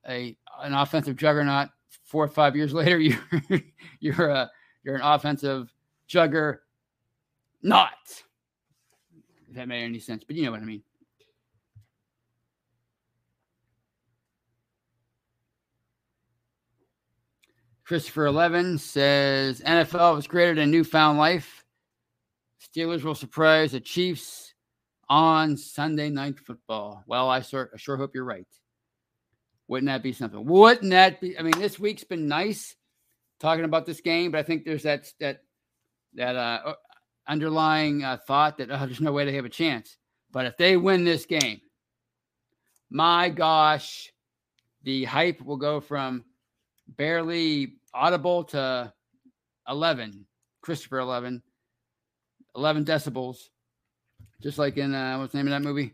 [0.09, 1.69] a an offensive juggernaut.
[2.03, 3.17] Four or five years later, you're
[4.01, 4.51] you're a
[4.83, 5.73] you're an offensive
[6.09, 6.57] jugger
[7.61, 7.93] not.
[9.47, 10.83] If that made any sense, but you know what I mean.
[17.85, 21.63] Christopher Eleven says NFL was created a newfound life.
[22.61, 24.50] Steelers will surprise the Chiefs
[25.11, 27.03] on Sunday night football.
[27.05, 28.47] Well, I sure, I sure hope you're right.
[29.67, 30.45] Wouldn't that be something?
[30.45, 31.37] Wouldn't that be?
[31.37, 32.77] I mean, this week's been nice
[33.37, 35.41] talking about this game, but I think there's that that
[36.13, 36.75] that uh,
[37.27, 39.97] underlying uh, thought that oh, there's no way they have a chance.
[40.31, 41.59] But if they win this game,
[42.89, 44.13] my gosh,
[44.83, 46.23] the hype will go from
[46.87, 48.93] barely audible to
[49.67, 50.25] 11,
[50.61, 51.43] Christopher 11,
[52.55, 53.49] 11 decibels,
[54.41, 55.93] just like in uh, what's the name of that movie?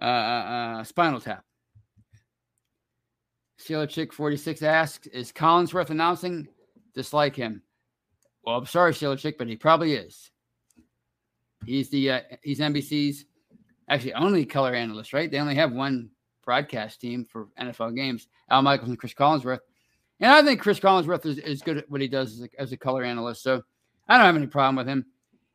[0.00, 1.44] Uh, uh, uh Spinal Tap.
[3.60, 6.48] Steeler Chick 46 asks, Is Collinsworth announcing?
[6.94, 7.62] Dislike him.
[8.44, 10.30] Well, I'm sorry, Steeler Chick, but he probably is.
[11.64, 13.24] He's the uh, he's NBC's
[13.88, 15.30] actually only color analyst, right?
[15.30, 16.10] They only have one
[16.44, 18.26] broadcast team for NFL games.
[18.50, 19.60] Al Michaels and Chris Collinsworth.
[20.18, 22.72] And I think Chris Collinsworth is, is good at what he does as a, as
[22.72, 23.42] a color analyst.
[23.42, 23.62] So
[24.08, 25.06] I don't have any problem with him.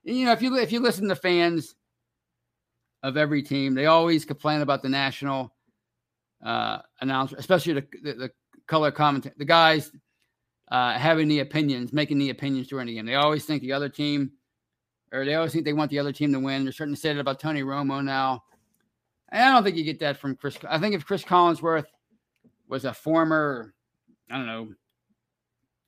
[0.03, 1.75] You know, if you if you listen to fans
[3.03, 5.53] of every team, they always complain about the national
[6.43, 8.31] uh, announcer, especially the, the, the
[8.67, 9.91] color comment, the guys
[10.69, 13.05] uh, having the opinions, making the opinions during the game.
[13.05, 14.31] They always think the other team,
[15.11, 16.63] or they always think they want the other team to win.
[16.63, 18.43] They're starting to say that about Tony Romo now.
[19.29, 20.57] And I don't think you get that from Chris.
[20.67, 21.85] I think if Chris Collinsworth
[22.67, 23.73] was a former,
[24.29, 24.69] I don't know,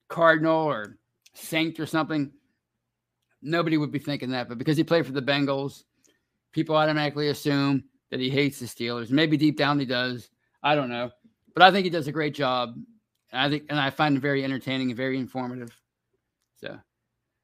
[0.07, 0.97] Cardinal or
[1.33, 2.31] Saint or something,
[3.41, 4.49] nobody would be thinking that.
[4.49, 5.83] But because he played for the Bengals,
[6.51, 9.11] people automatically assume that he hates the Steelers.
[9.11, 10.29] Maybe deep down he does.
[10.63, 11.11] I don't know.
[11.53, 12.75] But I think he does a great job
[13.31, 15.75] and I think, and I find him very entertaining and very informative.
[16.57, 16.77] So,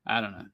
[0.05, 0.45] I don't know.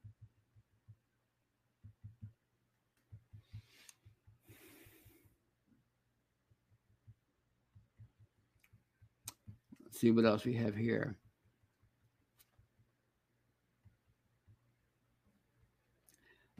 [9.84, 11.16] Let's see what else we have here.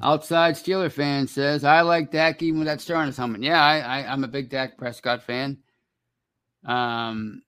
[0.02, 3.42] Outside Steeler fan says, I like Dak even without starting his helmet.
[3.42, 5.58] Yeah, I, I, I'm a big Dak Prescott fan.
[6.64, 7.42] Um,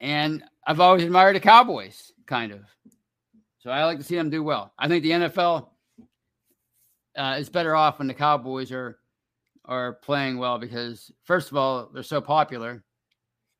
[0.00, 2.60] and I've always admired the Cowboys, kind of.
[3.58, 4.72] So I like to see them do well.
[4.78, 5.68] I think the NFL
[7.16, 8.98] uh, is better off when the Cowboys are
[9.64, 12.82] are playing well because first of all, they're so popular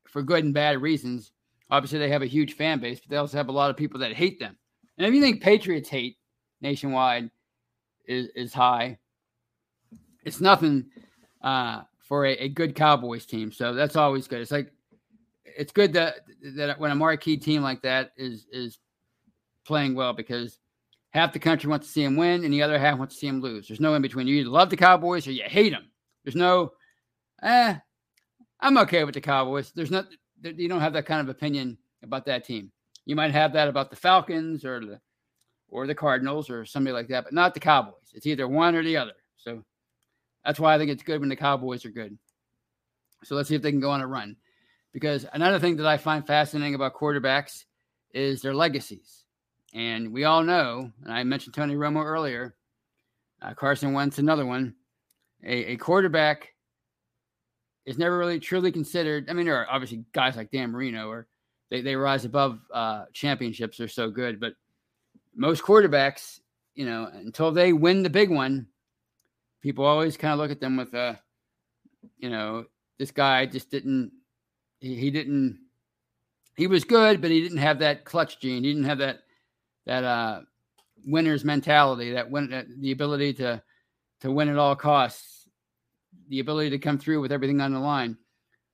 [0.05, 1.31] for good and bad reasons.
[1.69, 3.99] Obviously, they have a huge fan base, but they also have a lot of people
[4.01, 4.57] that hate them.
[4.97, 6.17] And if you think Patriots hate
[6.61, 7.29] nationwide
[8.07, 8.97] is is high,
[10.23, 10.85] it's nothing
[11.41, 13.51] uh, for a, a good Cowboys team.
[13.51, 14.41] So that's always good.
[14.41, 14.71] It's like
[15.45, 16.17] it's good that
[16.55, 18.79] that when a marquee team like that is is
[19.65, 20.59] playing well because
[21.11, 23.27] half the country wants to see him win and the other half wants to see
[23.27, 23.67] him lose.
[23.67, 24.27] There's no in between.
[24.27, 25.89] You either love the Cowboys or you hate them.
[26.23, 26.73] There's no,
[27.43, 27.75] eh,
[28.59, 29.71] I'm okay with the Cowboys.
[29.75, 30.07] There's not,
[30.41, 32.71] you don't have that kind of opinion about that team.
[33.05, 34.99] You might have that about the Falcons or the
[35.73, 38.13] or the Cardinals or somebody like that, but not the Cowboys.
[38.13, 39.13] It's either one or the other.
[39.37, 39.63] So
[40.45, 42.15] that's why I think it's good when the Cowboys are good.
[43.23, 44.35] So let's see if they can go on a run.
[44.93, 47.65] Because another thing that I find fascinating about quarterbacks
[48.13, 49.23] is their legacies.
[49.73, 52.55] And we all know, and I mentioned Tony Romo earlier,
[53.41, 54.75] uh, Carson Wentz, another one.
[55.43, 56.53] A, a, quarterback
[57.85, 59.29] is never really truly considered.
[59.29, 61.27] I mean, there are obviously guys like Dan Marino, or
[61.71, 63.77] they, they rise above uh, championships.
[63.79, 64.39] They're so good.
[64.39, 64.53] But
[65.35, 66.39] most quarterbacks,
[66.75, 68.67] you know, until they win the big one,
[69.61, 71.19] people always kind of look at them with a,
[72.17, 72.65] you know,
[72.99, 74.11] this guy just didn't
[74.79, 75.59] he, he didn't
[76.55, 78.63] he was good, but he didn't have that clutch gene.
[78.63, 79.19] He didn't have that
[79.85, 80.41] that uh
[81.05, 83.61] winner's mentality, that win, that the ability to
[84.21, 85.49] to win at all costs,
[86.29, 88.17] the ability to come through with everything on the line.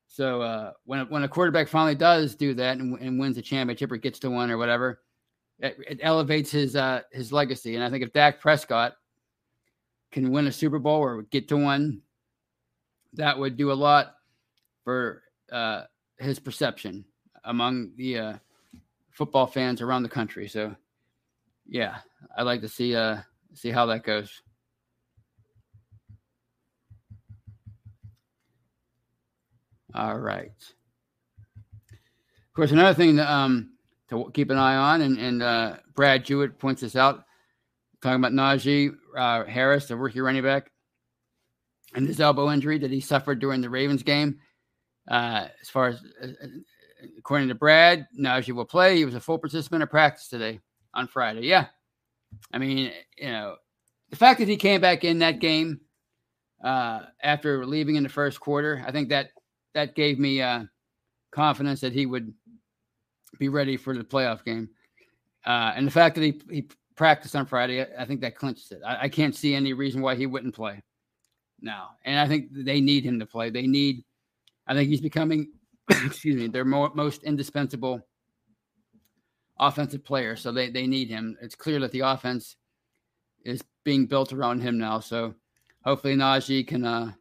[0.08, 3.92] So uh, when when a quarterback finally does do that and, and wins a championship
[3.92, 5.02] or gets to one or whatever,
[5.60, 7.76] it, it elevates his uh, his legacy.
[7.76, 8.96] And I think if Dak Prescott
[10.12, 12.02] can win a Super Bowl or get to one,
[13.14, 14.16] that would do a lot
[14.84, 15.84] for uh,
[16.18, 17.06] his perception
[17.44, 18.34] among the uh,
[19.12, 20.48] football fans around the country.
[20.48, 20.76] So,
[21.68, 21.98] yeah,
[22.38, 23.18] I'd like to see uh,
[23.54, 24.42] see how that goes.
[29.96, 30.54] All right.
[31.92, 33.72] Of course, another thing to, um,
[34.10, 37.24] to keep an eye on, and, and uh, Brad Jewett points this out,
[38.02, 40.72] talking about Najee uh, Harris, the rookie running back,
[41.94, 44.40] and his elbow injury that he suffered during the Ravens game.
[45.10, 46.28] Uh, as far as, uh,
[47.18, 48.98] according to Brad, Najee will play.
[48.98, 50.60] He was a full participant of practice today
[50.94, 51.42] on Friday.
[51.42, 51.66] Yeah.
[52.54, 53.56] I mean, you know,
[54.10, 55.82] the fact that he came back in that game
[56.64, 59.32] uh, after leaving in the first quarter, I think that
[59.74, 60.64] that gave me uh,
[61.32, 62.34] confidence that he would
[63.40, 64.70] be ready for the playoff game.
[65.46, 68.82] Uh, and the fact that he, he practiced on Friday, I, think that clinches it.
[68.86, 70.84] I, I, can't see any reason why he wouldn't play
[71.62, 71.92] now.
[72.04, 73.50] And I think they need him to play.
[73.50, 74.04] They need,
[74.68, 75.54] I think he's becoming,
[75.90, 78.06] excuse me, their more, most indispensable
[79.58, 80.36] offensive player.
[80.36, 81.38] So they, they need him.
[81.42, 82.58] It's clear that the offense
[83.46, 85.00] is being built around him now.
[85.00, 85.34] So
[85.86, 87.14] hopefully Najee can, uh,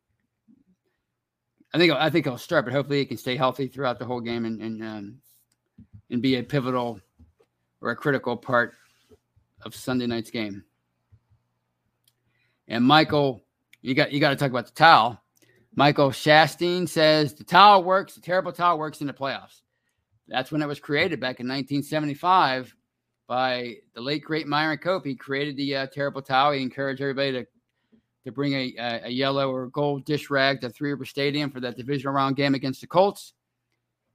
[1.72, 4.20] I think I think he'll start, but hopefully he can stay healthy throughout the whole
[4.20, 5.18] game and and um,
[6.10, 7.00] and be a pivotal
[7.80, 8.74] or a critical part
[9.62, 10.64] of Sunday night's game.
[12.66, 13.44] And Michael,
[13.82, 15.20] you got you got to talk about the towel.
[15.74, 18.14] Michael Shasteen says the towel works.
[18.14, 19.62] The terrible towel works in the playoffs.
[20.26, 22.74] That's when it was created back in 1975
[23.26, 25.06] by the late great Myron Cope.
[25.06, 26.52] He created the uh, terrible towel.
[26.52, 27.46] He encouraged everybody to
[28.24, 31.78] to bring a, a, yellow or gold dish rag to Three River Stadium for that
[31.78, 33.32] divisional round game against the Colts.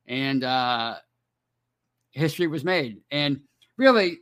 [0.06, 0.98] And uh,
[2.14, 3.01] history was made.
[3.11, 3.41] And
[3.78, 4.20] really,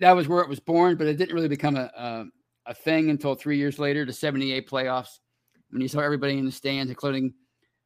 [0.00, 2.24] that was where it was born, but it didn't really become a, a,
[2.66, 5.18] a thing until three years later, the 78 playoffs,
[5.70, 7.34] when you saw everybody in the stands, including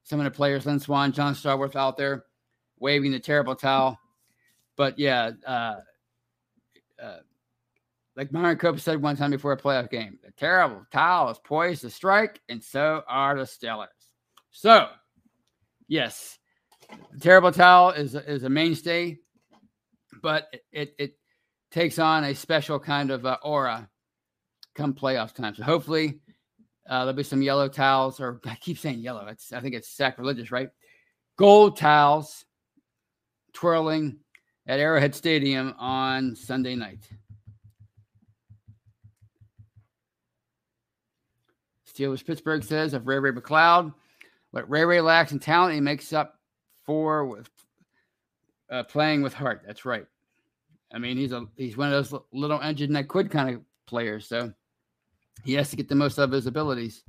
[0.05, 2.24] some of the players, Lynn Swann, John Stallworth out there
[2.78, 3.99] waving the terrible towel.
[4.76, 5.76] But yeah, uh,
[7.03, 7.18] uh,
[8.16, 11.80] like Myron Cope said one time before a playoff game, the terrible towel is poised
[11.82, 13.88] to strike, and so are the Steelers.
[14.51, 14.88] So,
[15.88, 16.38] yes,
[17.20, 19.18] terrible towel is is a mainstay,
[20.22, 21.14] but it it,
[21.70, 23.88] takes on a special kind of uh, aura
[24.76, 25.57] come playoff time.
[25.57, 26.20] So hopefully,
[26.88, 29.26] uh, there'll be some yellow towels, or I keep saying yellow.
[29.26, 30.70] It's I think it's sacrilegious, right?
[31.36, 32.45] Gold towels
[33.53, 34.18] twirling
[34.66, 37.09] at Arrowhead Stadium on Sunday night.
[41.95, 43.95] Steelers Pittsburgh says of Ray Ray McCloud,
[44.51, 46.38] what Ray Ray lacks in talent, he makes up
[46.85, 47.49] for with
[48.70, 49.62] uh, playing with heart.
[49.66, 50.07] That's right.
[50.93, 54.26] I mean, he's a he's one of those little engine that could kind of players.
[54.26, 54.53] So
[55.45, 57.03] he has to get the most of his abilities.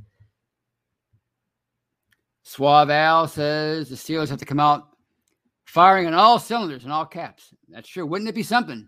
[2.43, 4.89] Suave Al says the Steelers have to come out
[5.65, 7.53] firing on all cylinders and all caps.
[7.69, 8.05] That's true.
[8.05, 8.87] Wouldn't it be something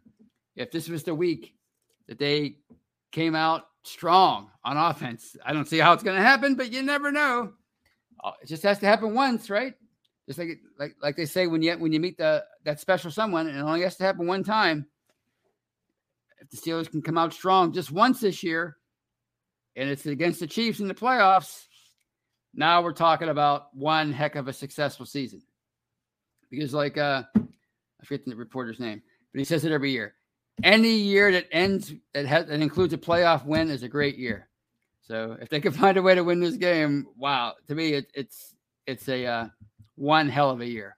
[0.55, 1.55] if this was the week
[2.07, 2.57] that they
[3.11, 5.35] came out strong on offense.
[5.45, 7.53] I don't see how it's going to happen, but you never know.
[8.23, 9.73] Uh, it just has to happen once, right?
[10.28, 13.47] Just like like like they say when you when you meet the that special someone,
[13.47, 14.86] and it only has to happen one time.
[16.39, 18.78] If the Steelers can come out strong just once this year,
[19.75, 21.65] and it's against the Chiefs in the playoffs,
[22.53, 25.41] now we're talking about one heck of a successful season.
[26.49, 29.01] Because like uh I forget the reporter's name,
[29.32, 30.13] but he says it every year
[30.63, 34.47] any year that ends that has that includes a playoff win is a great year.
[35.01, 37.53] So if they can find a way to win this game, wow!
[37.67, 38.55] To me, it, it's
[38.86, 39.47] it's a uh,
[39.97, 40.95] one hell of a year.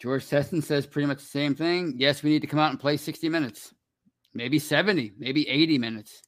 [0.00, 1.94] George Teston says pretty much the same thing.
[1.96, 3.72] Yes, we need to come out and play 60 minutes,
[4.34, 6.22] maybe 70, maybe 80 minutes.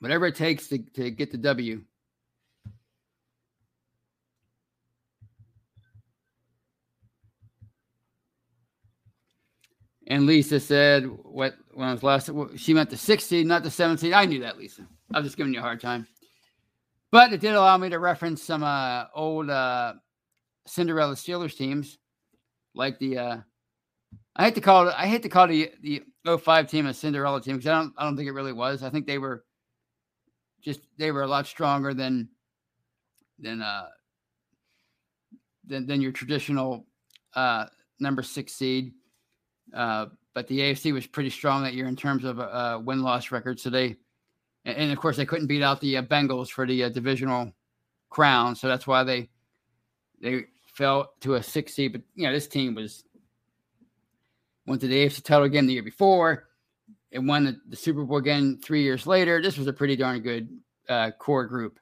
[0.00, 1.82] Whatever it takes to, to get the W.
[10.08, 12.30] And Lisa said, "What when I was last?
[12.56, 14.14] She meant the 60, not the 17.
[14.14, 14.86] I knew that, Lisa.
[15.12, 16.06] I was just giving you a hard time,
[17.10, 19.94] but it did allow me to reference some uh, old uh,
[20.66, 21.98] Cinderella Steelers teams,
[22.74, 23.18] like the.
[23.18, 23.36] Uh,
[24.36, 24.94] I hate to call it.
[24.96, 26.02] I hate to call the the
[26.38, 27.94] 05 team a Cinderella team because I don't.
[27.96, 28.82] I don't think it really was.
[28.82, 29.44] I think they were
[30.62, 32.28] just they were a lot stronger than
[33.38, 33.86] than uh
[35.66, 36.86] than, than your traditional
[37.34, 37.66] uh
[38.00, 38.92] number six seed.
[39.74, 43.30] Uh, but the AFC was pretty strong that year in terms of uh, win loss
[43.32, 43.58] record.
[43.58, 43.96] So they,
[44.66, 47.52] and, and, of course, they couldn't beat out the uh, Bengals for the uh, divisional
[48.10, 48.56] crown.
[48.56, 49.30] So that's why they
[50.20, 51.92] they fell to a six seed.
[51.92, 53.04] But you know, this team was
[54.66, 56.48] went to the AFC title again the year before
[57.12, 59.40] and won the, the Super Bowl again three years later.
[59.40, 60.48] This was a pretty darn good
[60.88, 61.78] uh, core group.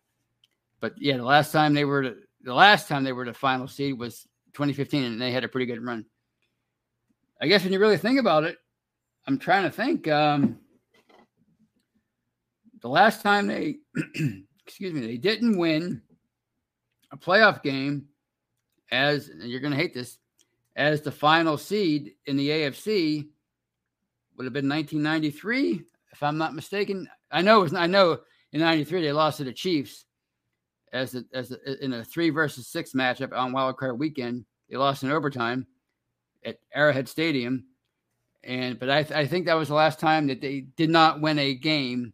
[0.81, 3.99] But yeah, the last time they were the last time they were the final seed
[3.99, 6.05] was 2015, and they had a pretty good run.
[7.41, 8.59] I guess when you really think about it,
[9.27, 10.07] I'm trying to think.
[10.07, 10.59] Um,
[12.85, 13.79] the last time they,
[14.67, 16.03] excuse me, they didn't win
[17.13, 18.05] a playoff game
[18.93, 20.19] as you're going to hate this
[20.77, 23.27] as the final seed in the AFC
[24.37, 25.83] would have been 1993,
[26.13, 27.09] if I'm not mistaken.
[27.31, 28.19] I know it was, I know
[28.53, 30.05] in '93 they lost to the Chiefs
[30.93, 34.45] as a, as a, in a three versus six matchup on Wild Card Weekend.
[34.69, 35.67] They lost in overtime
[36.45, 37.65] at Arrowhead Stadium,
[38.43, 41.23] and but I, th- I think that was the last time that they did not
[41.23, 42.13] win a game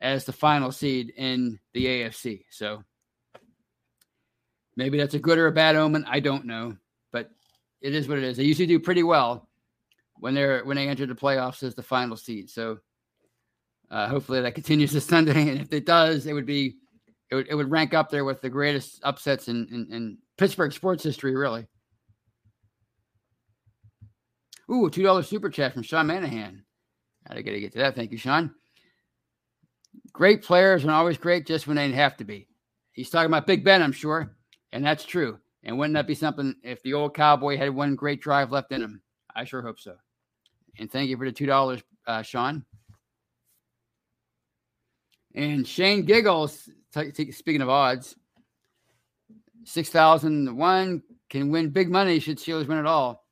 [0.00, 2.44] as the final seed in the AFC.
[2.50, 2.82] So
[4.76, 6.04] maybe that's a good or a bad omen.
[6.08, 6.76] I don't know,
[7.12, 7.30] but
[7.80, 8.36] it is what it is.
[8.36, 9.48] They usually do pretty well
[10.20, 12.50] when they're when they enter the playoffs as the final seed.
[12.50, 12.78] So
[13.90, 16.76] uh, hopefully that continues this Sunday, and if it does, it would be
[17.30, 20.72] it would, it would rank up there with the greatest upsets in, in, in Pittsburgh
[20.72, 21.66] sports history, really.
[24.70, 26.62] Ooh, two dollar super chat from Sean Manahan.
[27.28, 27.94] I gotta get to that.
[27.94, 28.54] Thank you, Sean.
[30.12, 32.48] Great players are always great just when they have to be.
[32.92, 34.36] He's talking about Big Ben, I'm sure,
[34.72, 35.38] and that's true.
[35.64, 38.82] And wouldn't that be something if the old cowboy had one great drive left in
[38.82, 39.02] him?
[39.34, 39.96] I sure hope so.
[40.78, 42.64] And thank you for the two dollars, uh, Sean.
[45.34, 48.16] And Shane Giggles, t- t- speaking of odds,
[49.64, 52.18] six thousand one can win big money.
[52.18, 53.24] Should Steelers win it all?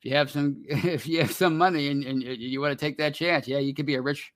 [0.00, 2.98] If you have some, if you have some money and, and you want to take
[2.98, 4.32] that chance, yeah, you could be a rich,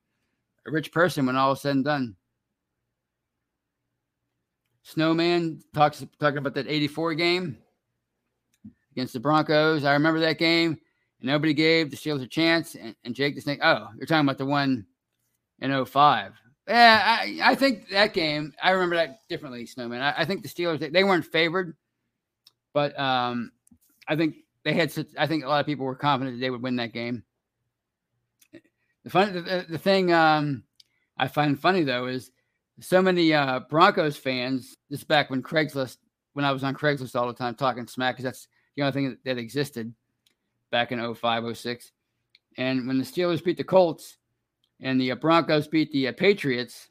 [0.67, 2.17] a rich person when all is said and done.
[4.83, 7.59] Snowman talks talking about that '84 game
[8.93, 9.85] against the Broncos.
[9.85, 10.79] I remember that game.
[11.21, 12.75] And nobody gave the Steelers a chance.
[12.75, 14.87] And, and Jake the Snake, oh, you're talking about the one
[15.61, 16.33] in 05.
[16.69, 20.03] Yeah, I, I think that game, I remember that differently, Snowman.
[20.03, 21.77] I, I think the Steelers, they, they, weren't favored,
[22.75, 23.53] but um,
[24.09, 26.51] I think they had such, I think a lot of people were confident that they
[26.51, 27.23] would win that game.
[29.07, 30.65] The fun, the, the thing um,
[31.17, 32.33] I find funny though is
[32.81, 34.77] so many uh, Broncos fans.
[34.91, 35.99] This back when Craigslist,
[36.33, 39.11] when I was on Craigslist all the time talking smack, because that's the only thing
[39.11, 39.95] that, that existed
[40.73, 41.93] back in 05, 06.
[42.59, 44.17] And when the Steelers beat the Colts
[44.81, 46.89] and the uh, Broncos beat the uh, Patriots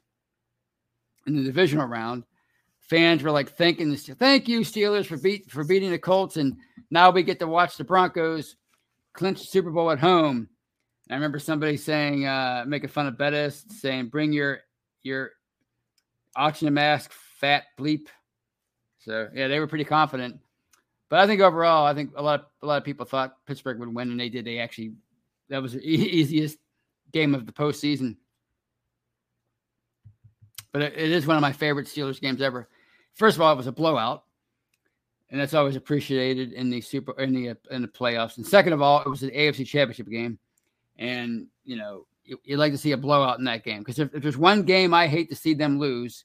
[1.26, 2.24] in the divisional round,
[2.80, 6.56] fans were like thanking the thank you Steelers for beat for beating the Colts, and
[6.90, 8.56] now we get to watch the Broncos
[9.12, 10.48] clinch the Super Bowl at home.
[11.06, 14.60] And I remember somebody saying, uh, making fun of Bettis, saying, "Bring your
[15.02, 15.32] your
[16.34, 18.08] oxygen mask, fat bleep."
[18.98, 20.40] So yeah, they were pretty confident.
[21.08, 23.78] But I think overall, I think a lot of, a lot of people thought Pittsburgh
[23.78, 24.44] would win, and they did.
[24.44, 24.94] They actually
[25.48, 26.58] that was the easiest
[27.12, 28.16] game of the postseason.
[30.72, 32.68] But it, it is one of my favorite Steelers games ever.
[33.14, 34.24] First of all, it was a blowout,
[35.30, 38.36] and that's always appreciated in the super in the in the playoffs.
[38.36, 40.38] And second of all, it was an AFC Championship game,
[40.98, 44.14] and you know you, would like to see a blowout in that game because if,
[44.14, 46.24] if there's one game I hate to see them lose,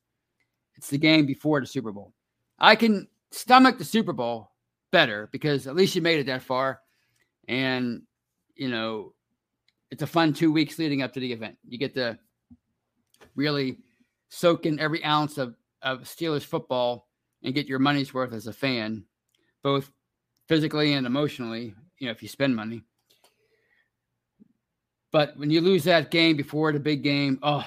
[0.76, 2.14] it's the game before the Super Bowl.
[2.58, 4.52] I can stomach the Super Bowl
[4.92, 6.82] better because at least you made it that far.
[7.48, 8.04] And,
[8.56, 9.14] you know,
[9.90, 11.58] it's a fun two weeks leading up to the event.
[11.68, 12.18] You get to
[13.36, 13.78] really
[14.30, 17.08] soak in every ounce of, of Steelers football
[17.44, 19.06] and get your money's worth as a fan,
[19.64, 19.92] both
[20.48, 22.84] physically and emotionally, you know, if you spend money.
[25.12, 27.66] But when you lose that game before the big game, oh,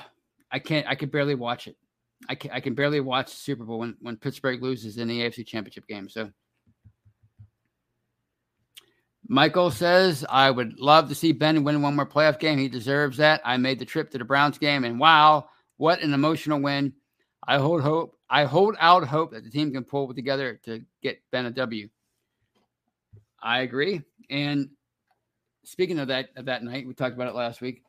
[0.51, 1.77] I can't, I can barely watch it.
[2.29, 5.21] I can, I can barely watch the Super Bowl when, when Pittsburgh loses in the
[5.21, 6.09] AFC Championship game.
[6.09, 6.31] So
[9.27, 12.59] Michael says, I would love to see Ben win one more playoff game.
[12.59, 13.41] He deserves that.
[13.45, 16.93] I made the trip to the Browns game, and wow, what an emotional win.
[17.47, 18.19] I hold hope.
[18.29, 21.89] I hold out hope that the team can pull together to get Ben a W.
[23.43, 24.03] I agree.
[24.31, 24.71] And
[25.65, 27.83] speaking of that of that night, we talked about it last week.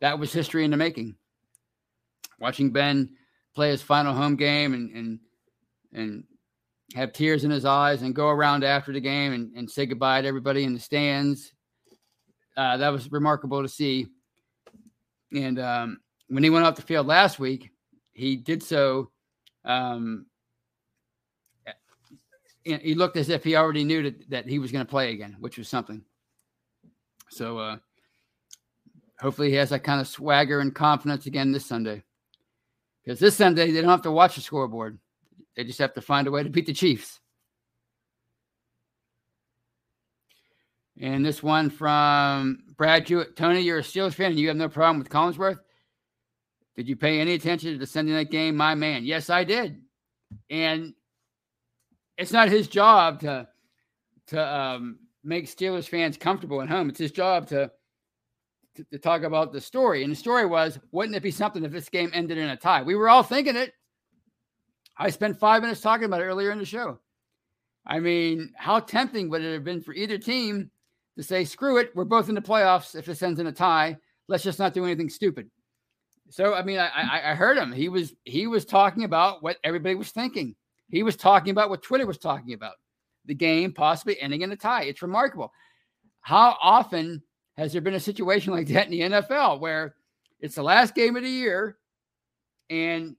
[0.00, 1.16] That was history in the making.
[2.40, 3.10] Watching Ben
[3.54, 5.20] play his final home game and and
[5.92, 6.24] and
[6.94, 10.22] have tears in his eyes and go around after the game and, and say goodbye
[10.22, 11.52] to everybody in the stands.
[12.56, 14.06] Uh, that was remarkable to see.
[15.34, 17.70] And um, when he went off the field last week,
[18.12, 19.10] he did so
[19.64, 20.26] um,
[22.76, 25.36] he looked as if he already knew that, that he was going to play again,
[25.40, 26.02] which was something.
[27.30, 27.76] So uh,
[29.20, 32.02] hopefully he has that kind of swagger and confidence again this Sunday.
[33.04, 34.98] Because this Sunday they don't have to watch the scoreboard;
[35.56, 37.20] they just have to find a way to beat the Chiefs.
[41.00, 43.36] And this one from Brad Jewett.
[43.36, 45.60] Tony, you're a Steelers fan and you have no problem with Collinsworth.
[46.76, 49.04] Did you pay any attention to the Sunday night game, my man?
[49.04, 49.80] Yes, I did.
[50.50, 50.94] And
[52.16, 53.48] it's not his job to
[54.28, 54.98] to um,
[55.28, 56.88] make Steelers fans comfortable at home.
[56.88, 57.70] It's his job to,
[58.76, 60.02] to, to talk about the story.
[60.02, 62.82] And the story was, wouldn't it be something if this game ended in a tie?
[62.82, 63.72] We were all thinking it.
[64.96, 66.98] I spent five minutes talking about it earlier in the show.
[67.86, 70.70] I mean, how tempting would it have been for either team
[71.16, 73.96] to say, screw it, we're both in the playoffs if this ends in a tie.
[74.28, 75.50] Let's just not do anything stupid.
[76.30, 77.72] So I mean, I, I, I heard him.
[77.72, 80.54] He was he was talking about what everybody was thinking.
[80.90, 82.74] He was talking about what Twitter was talking about.
[83.28, 84.84] The game possibly ending in a tie.
[84.84, 85.52] It's remarkable.
[86.22, 87.22] How often
[87.56, 89.94] has there been a situation like that in the NFL where
[90.40, 91.78] it's the last game of the year
[92.70, 93.16] and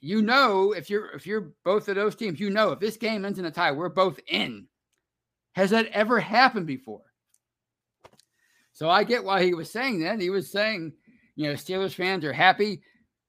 [0.00, 3.24] you know if you're if you're both of those teams, you know if this game
[3.24, 4.66] ends in a tie, we're both in.
[5.52, 7.02] Has that ever happened before?
[8.72, 10.20] So I get why he was saying that.
[10.20, 10.94] He was saying,
[11.36, 12.82] you know, Steelers fans are happy.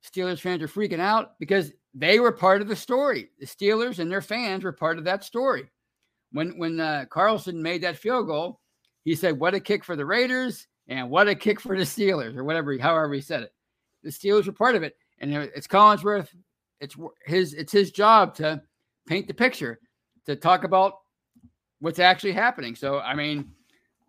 [0.06, 3.30] Steelers fans are freaking out because they were part of the story.
[3.40, 5.70] The Steelers and their fans were part of that story.
[6.32, 8.60] When when uh, Carlson made that field goal,
[9.04, 12.36] he said, "What a kick for the Raiders and what a kick for the Steelers,"
[12.36, 13.54] or whatever, however he said it.
[14.04, 16.30] The Steelers were part of it, and it's Collinsworth.
[16.80, 18.62] It's his it's his job to
[19.08, 19.80] paint the picture,
[20.26, 20.94] to talk about
[21.80, 22.76] what's actually happening.
[22.76, 23.52] So, I mean,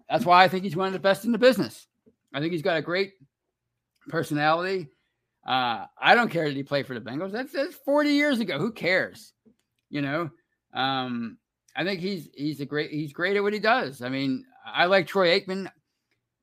[0.08, 1.88] that's why I think he's one of the best in the business.
[2.32, 3.14] I think he's got a great
[4.08, 4.88] personality.
[5.46, 7.32] Uh, I don't care that he played for the Bengals.
[7.32, 8.58] That's, that's 40 years ago.
[8.58, 9.32] Who cares?
[9.90, 10.30] You know,
[10.72, 11.38] um,
[11.74, 14.02] I think he's he's a great he's great at what he does.
[14.02, 15.70] I mean, I like Troy Aikman,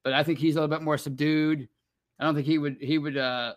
[0.03, 1.67] but I think he's a little bit more subdued.
[2.19, 3.53] I don't think he would he would uh,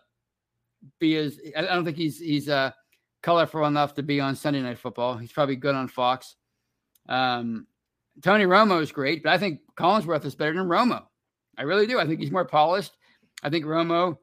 [0.99, 2.71] be as I don't think he's he's uh,
[3.21, 5.17] colorful enough to be on Sunday Night Football.
[5.17, 6.35] He's probably good on Fox.
[7.09, 7.67] Um,
[8.21, 11.03] Tony Romo is great, but I think Collinsworth is better than Romo.
[11.57, 11.99] I really do.
[11.99, 12.95] I think he's more polished.
[13.41, 14.17] I think Romo,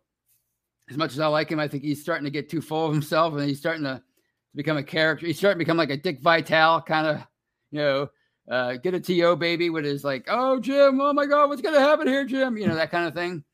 [0.89, 2.93] as much as I like him, I think he's starting to get too full of
[2.93, 5.27] himself and he's starting to, to become a character.
[5.27, 7.27] He's starting to become like a Dick Vitale kind of,
[7.71, 8.11] you know,
[8.51, 11.75] uh, get a TO baby with his like, oh, Jim, oh my God, what's going
[11.75, 12.57] to happen here, Jim?
[12.57, 13.45] You know, that kind of thing.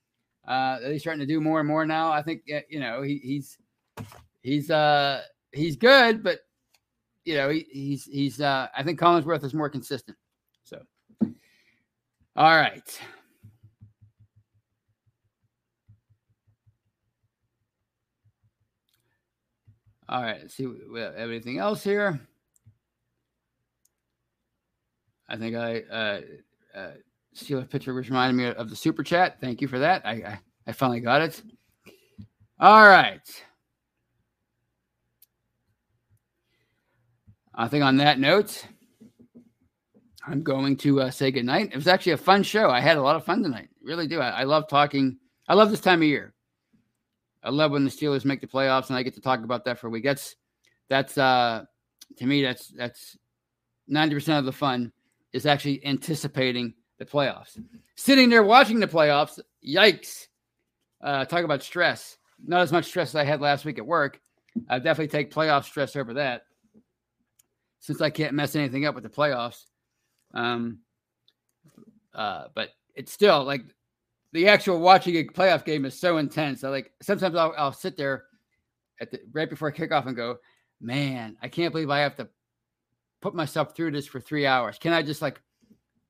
[0.46, 2.10] Uh, he's starting to do more and more now.
[2.12, 3.58] I think, you know, he, he's,
[4.42, 6.40] he's, uh, he's good, but,
[7.24, 10.16] you know, he, he's, he's, uh, I think Collinsworth is more consistent.
[10.62, 10.80] So,
[12.36, 13.00] all right.
[20.08, 22.20] All right, let's see we have anything else here.
[25.28, 26.20] I think I uh,
[26.74, 26.90] uh
[27.36, 29.40] Steelers picture which reminded me of the super chat.
[29.40, 30.02] Thank you for that.
[30.04, 31.42] I, I, I finally got it.
[32.58, 33.20] All right.
[37.54, 38.66] I think on that note,
[40.26, 41.70] I'm going to uh, say goodnight.
[41.72, 42.70] It was actually a fun show.
[42.70, 43.68] I had a lot of fun tonight.
[43.82, 44.20] Really do.
[44.20, 45.18] I, I love talking.
[45.48, 46.34] I love this time of year.
[47.42, 49.78] I love when the Steelers make the playoffs and I get to talk about that
[49.78, 50.04] for a week.
[50.04, 50.34] That's
[50.88, 51.64] that's uh
[52.16, 53.16] to me that's that's
[53.90, 54.92] 90% of the fun
[55.36, 57.60] is actually anticipating the playoffs.
[57.94, 60.26] Sitting there watching the playoffs, yikes.
[61.00, 62.16] Uh talk about stress.
[62.44, 64.20] Not as much stress as I had last week at work.
[64.68, 66.42] I definitely take playoff stress over that.
[67.80, 69.64] Since I can't mess anything up with the playoffs.
[70.34, 70.80] Um,
[72.14, 73.62] uh, but it's still like
[74.32, 76.64] the actual watching a playoff game is so intense.
[76.64, 78.24] I like sometimes I'll, I'll sit there
[79.00, 80.38] at the right before kickoff and go,
[80.80, 82.28] man, I can't believe I have to
[83.20, 84.78] put myself through this for three hours.
[84.78, 85.40] Can I just like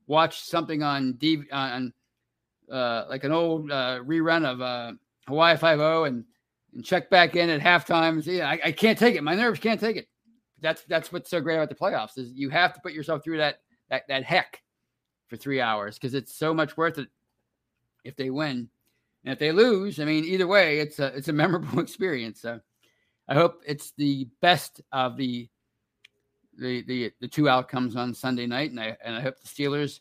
[0.06, 1.92] watch something on D on
[2.70, 4.92] uh, like an old uh, rerun of uh,
[5.28, 6.24] Hawaii Five O and
[6.74, 8.24] and check back in at halftime?
[8.24, 9.22] Yeah, I, I can't take it.
[9.22, 10.08] My nerves can't take it.
[10.60, 13.38] That's that's what's so great about the playoffs is you have to put yourself through
[13.38, 14.62] that that that heck
[15.28, 17.08] for three hours because it's so much worth it
[18.04, 18.68] if they win.
[19.24, 22.40] And if they lose, I mean, either way, it's a it's a memorable experience.
[22.40, 22.60] So
[23.28, 25.48] I hope it's the best of the
[26.58, 30.00] the the, the two outcomes on Sunday night, and I and I hope the Steelers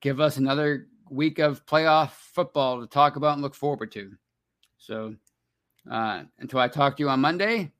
[0.00, 4.12] give us another week of playoff football to talk about and look forward to.
[4.78, 5.14] So
[5.90, 7.70] uh, until I talk to you on Monday,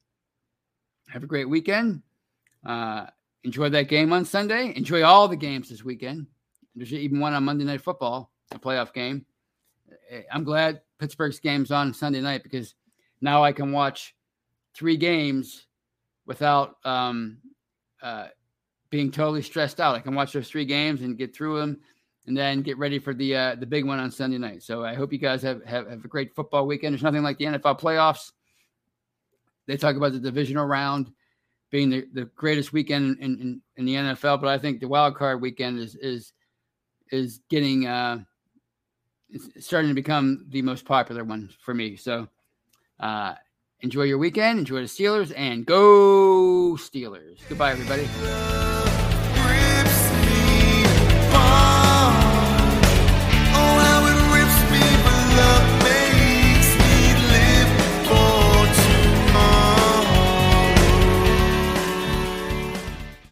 [1.09, 2.03] have a great weekend.
[2.65, 3.07] Uh,
[3.45, 4.73] enjoy that game on Sunday.
[4.77, 6.27] Enjoy all the games this weekend.
[6.75, 9.25] There's even one on Monday Night Football, a playoff game.
[10.11, 12.75] Eh, I'm glad Pittsburgh's game's on Sunday night because
[13.21, 14.15] now I can watch
[14.75, 15.67] three games
[16.27, 17.39] without um,
[18.03, 18.29] uh,
[18.91, 19.95] being totally stressed out.
[19.95, 21.81] I can watch those three games and get through them,
[22.27, 24.63] and then get ready for the uh, the big one on Sunday night.
[24.63, 26.95] So I hope you guys have, have have a great football weekend.
[26.95, 28.33] There's nothing like the NFL playoffs.
[29.67, 31.13] They talk about the divisional round
[31.71, 35.15] being the, the greatest weekend in, in, in the NFL, but I think the wild
[35.15, 36.33] card weekend is is
[37.11, 38.19] is getting uh,
[39.59, 41.97] starting to become the most popular one for me.
[41.97, 42.29] So
[42.99, 43.35] uh,
[43.83, 47.39] enjoy your weekend, enjoy the Steelers, and go Steelers.
[47.49, 48.90] Goodbye, everybody.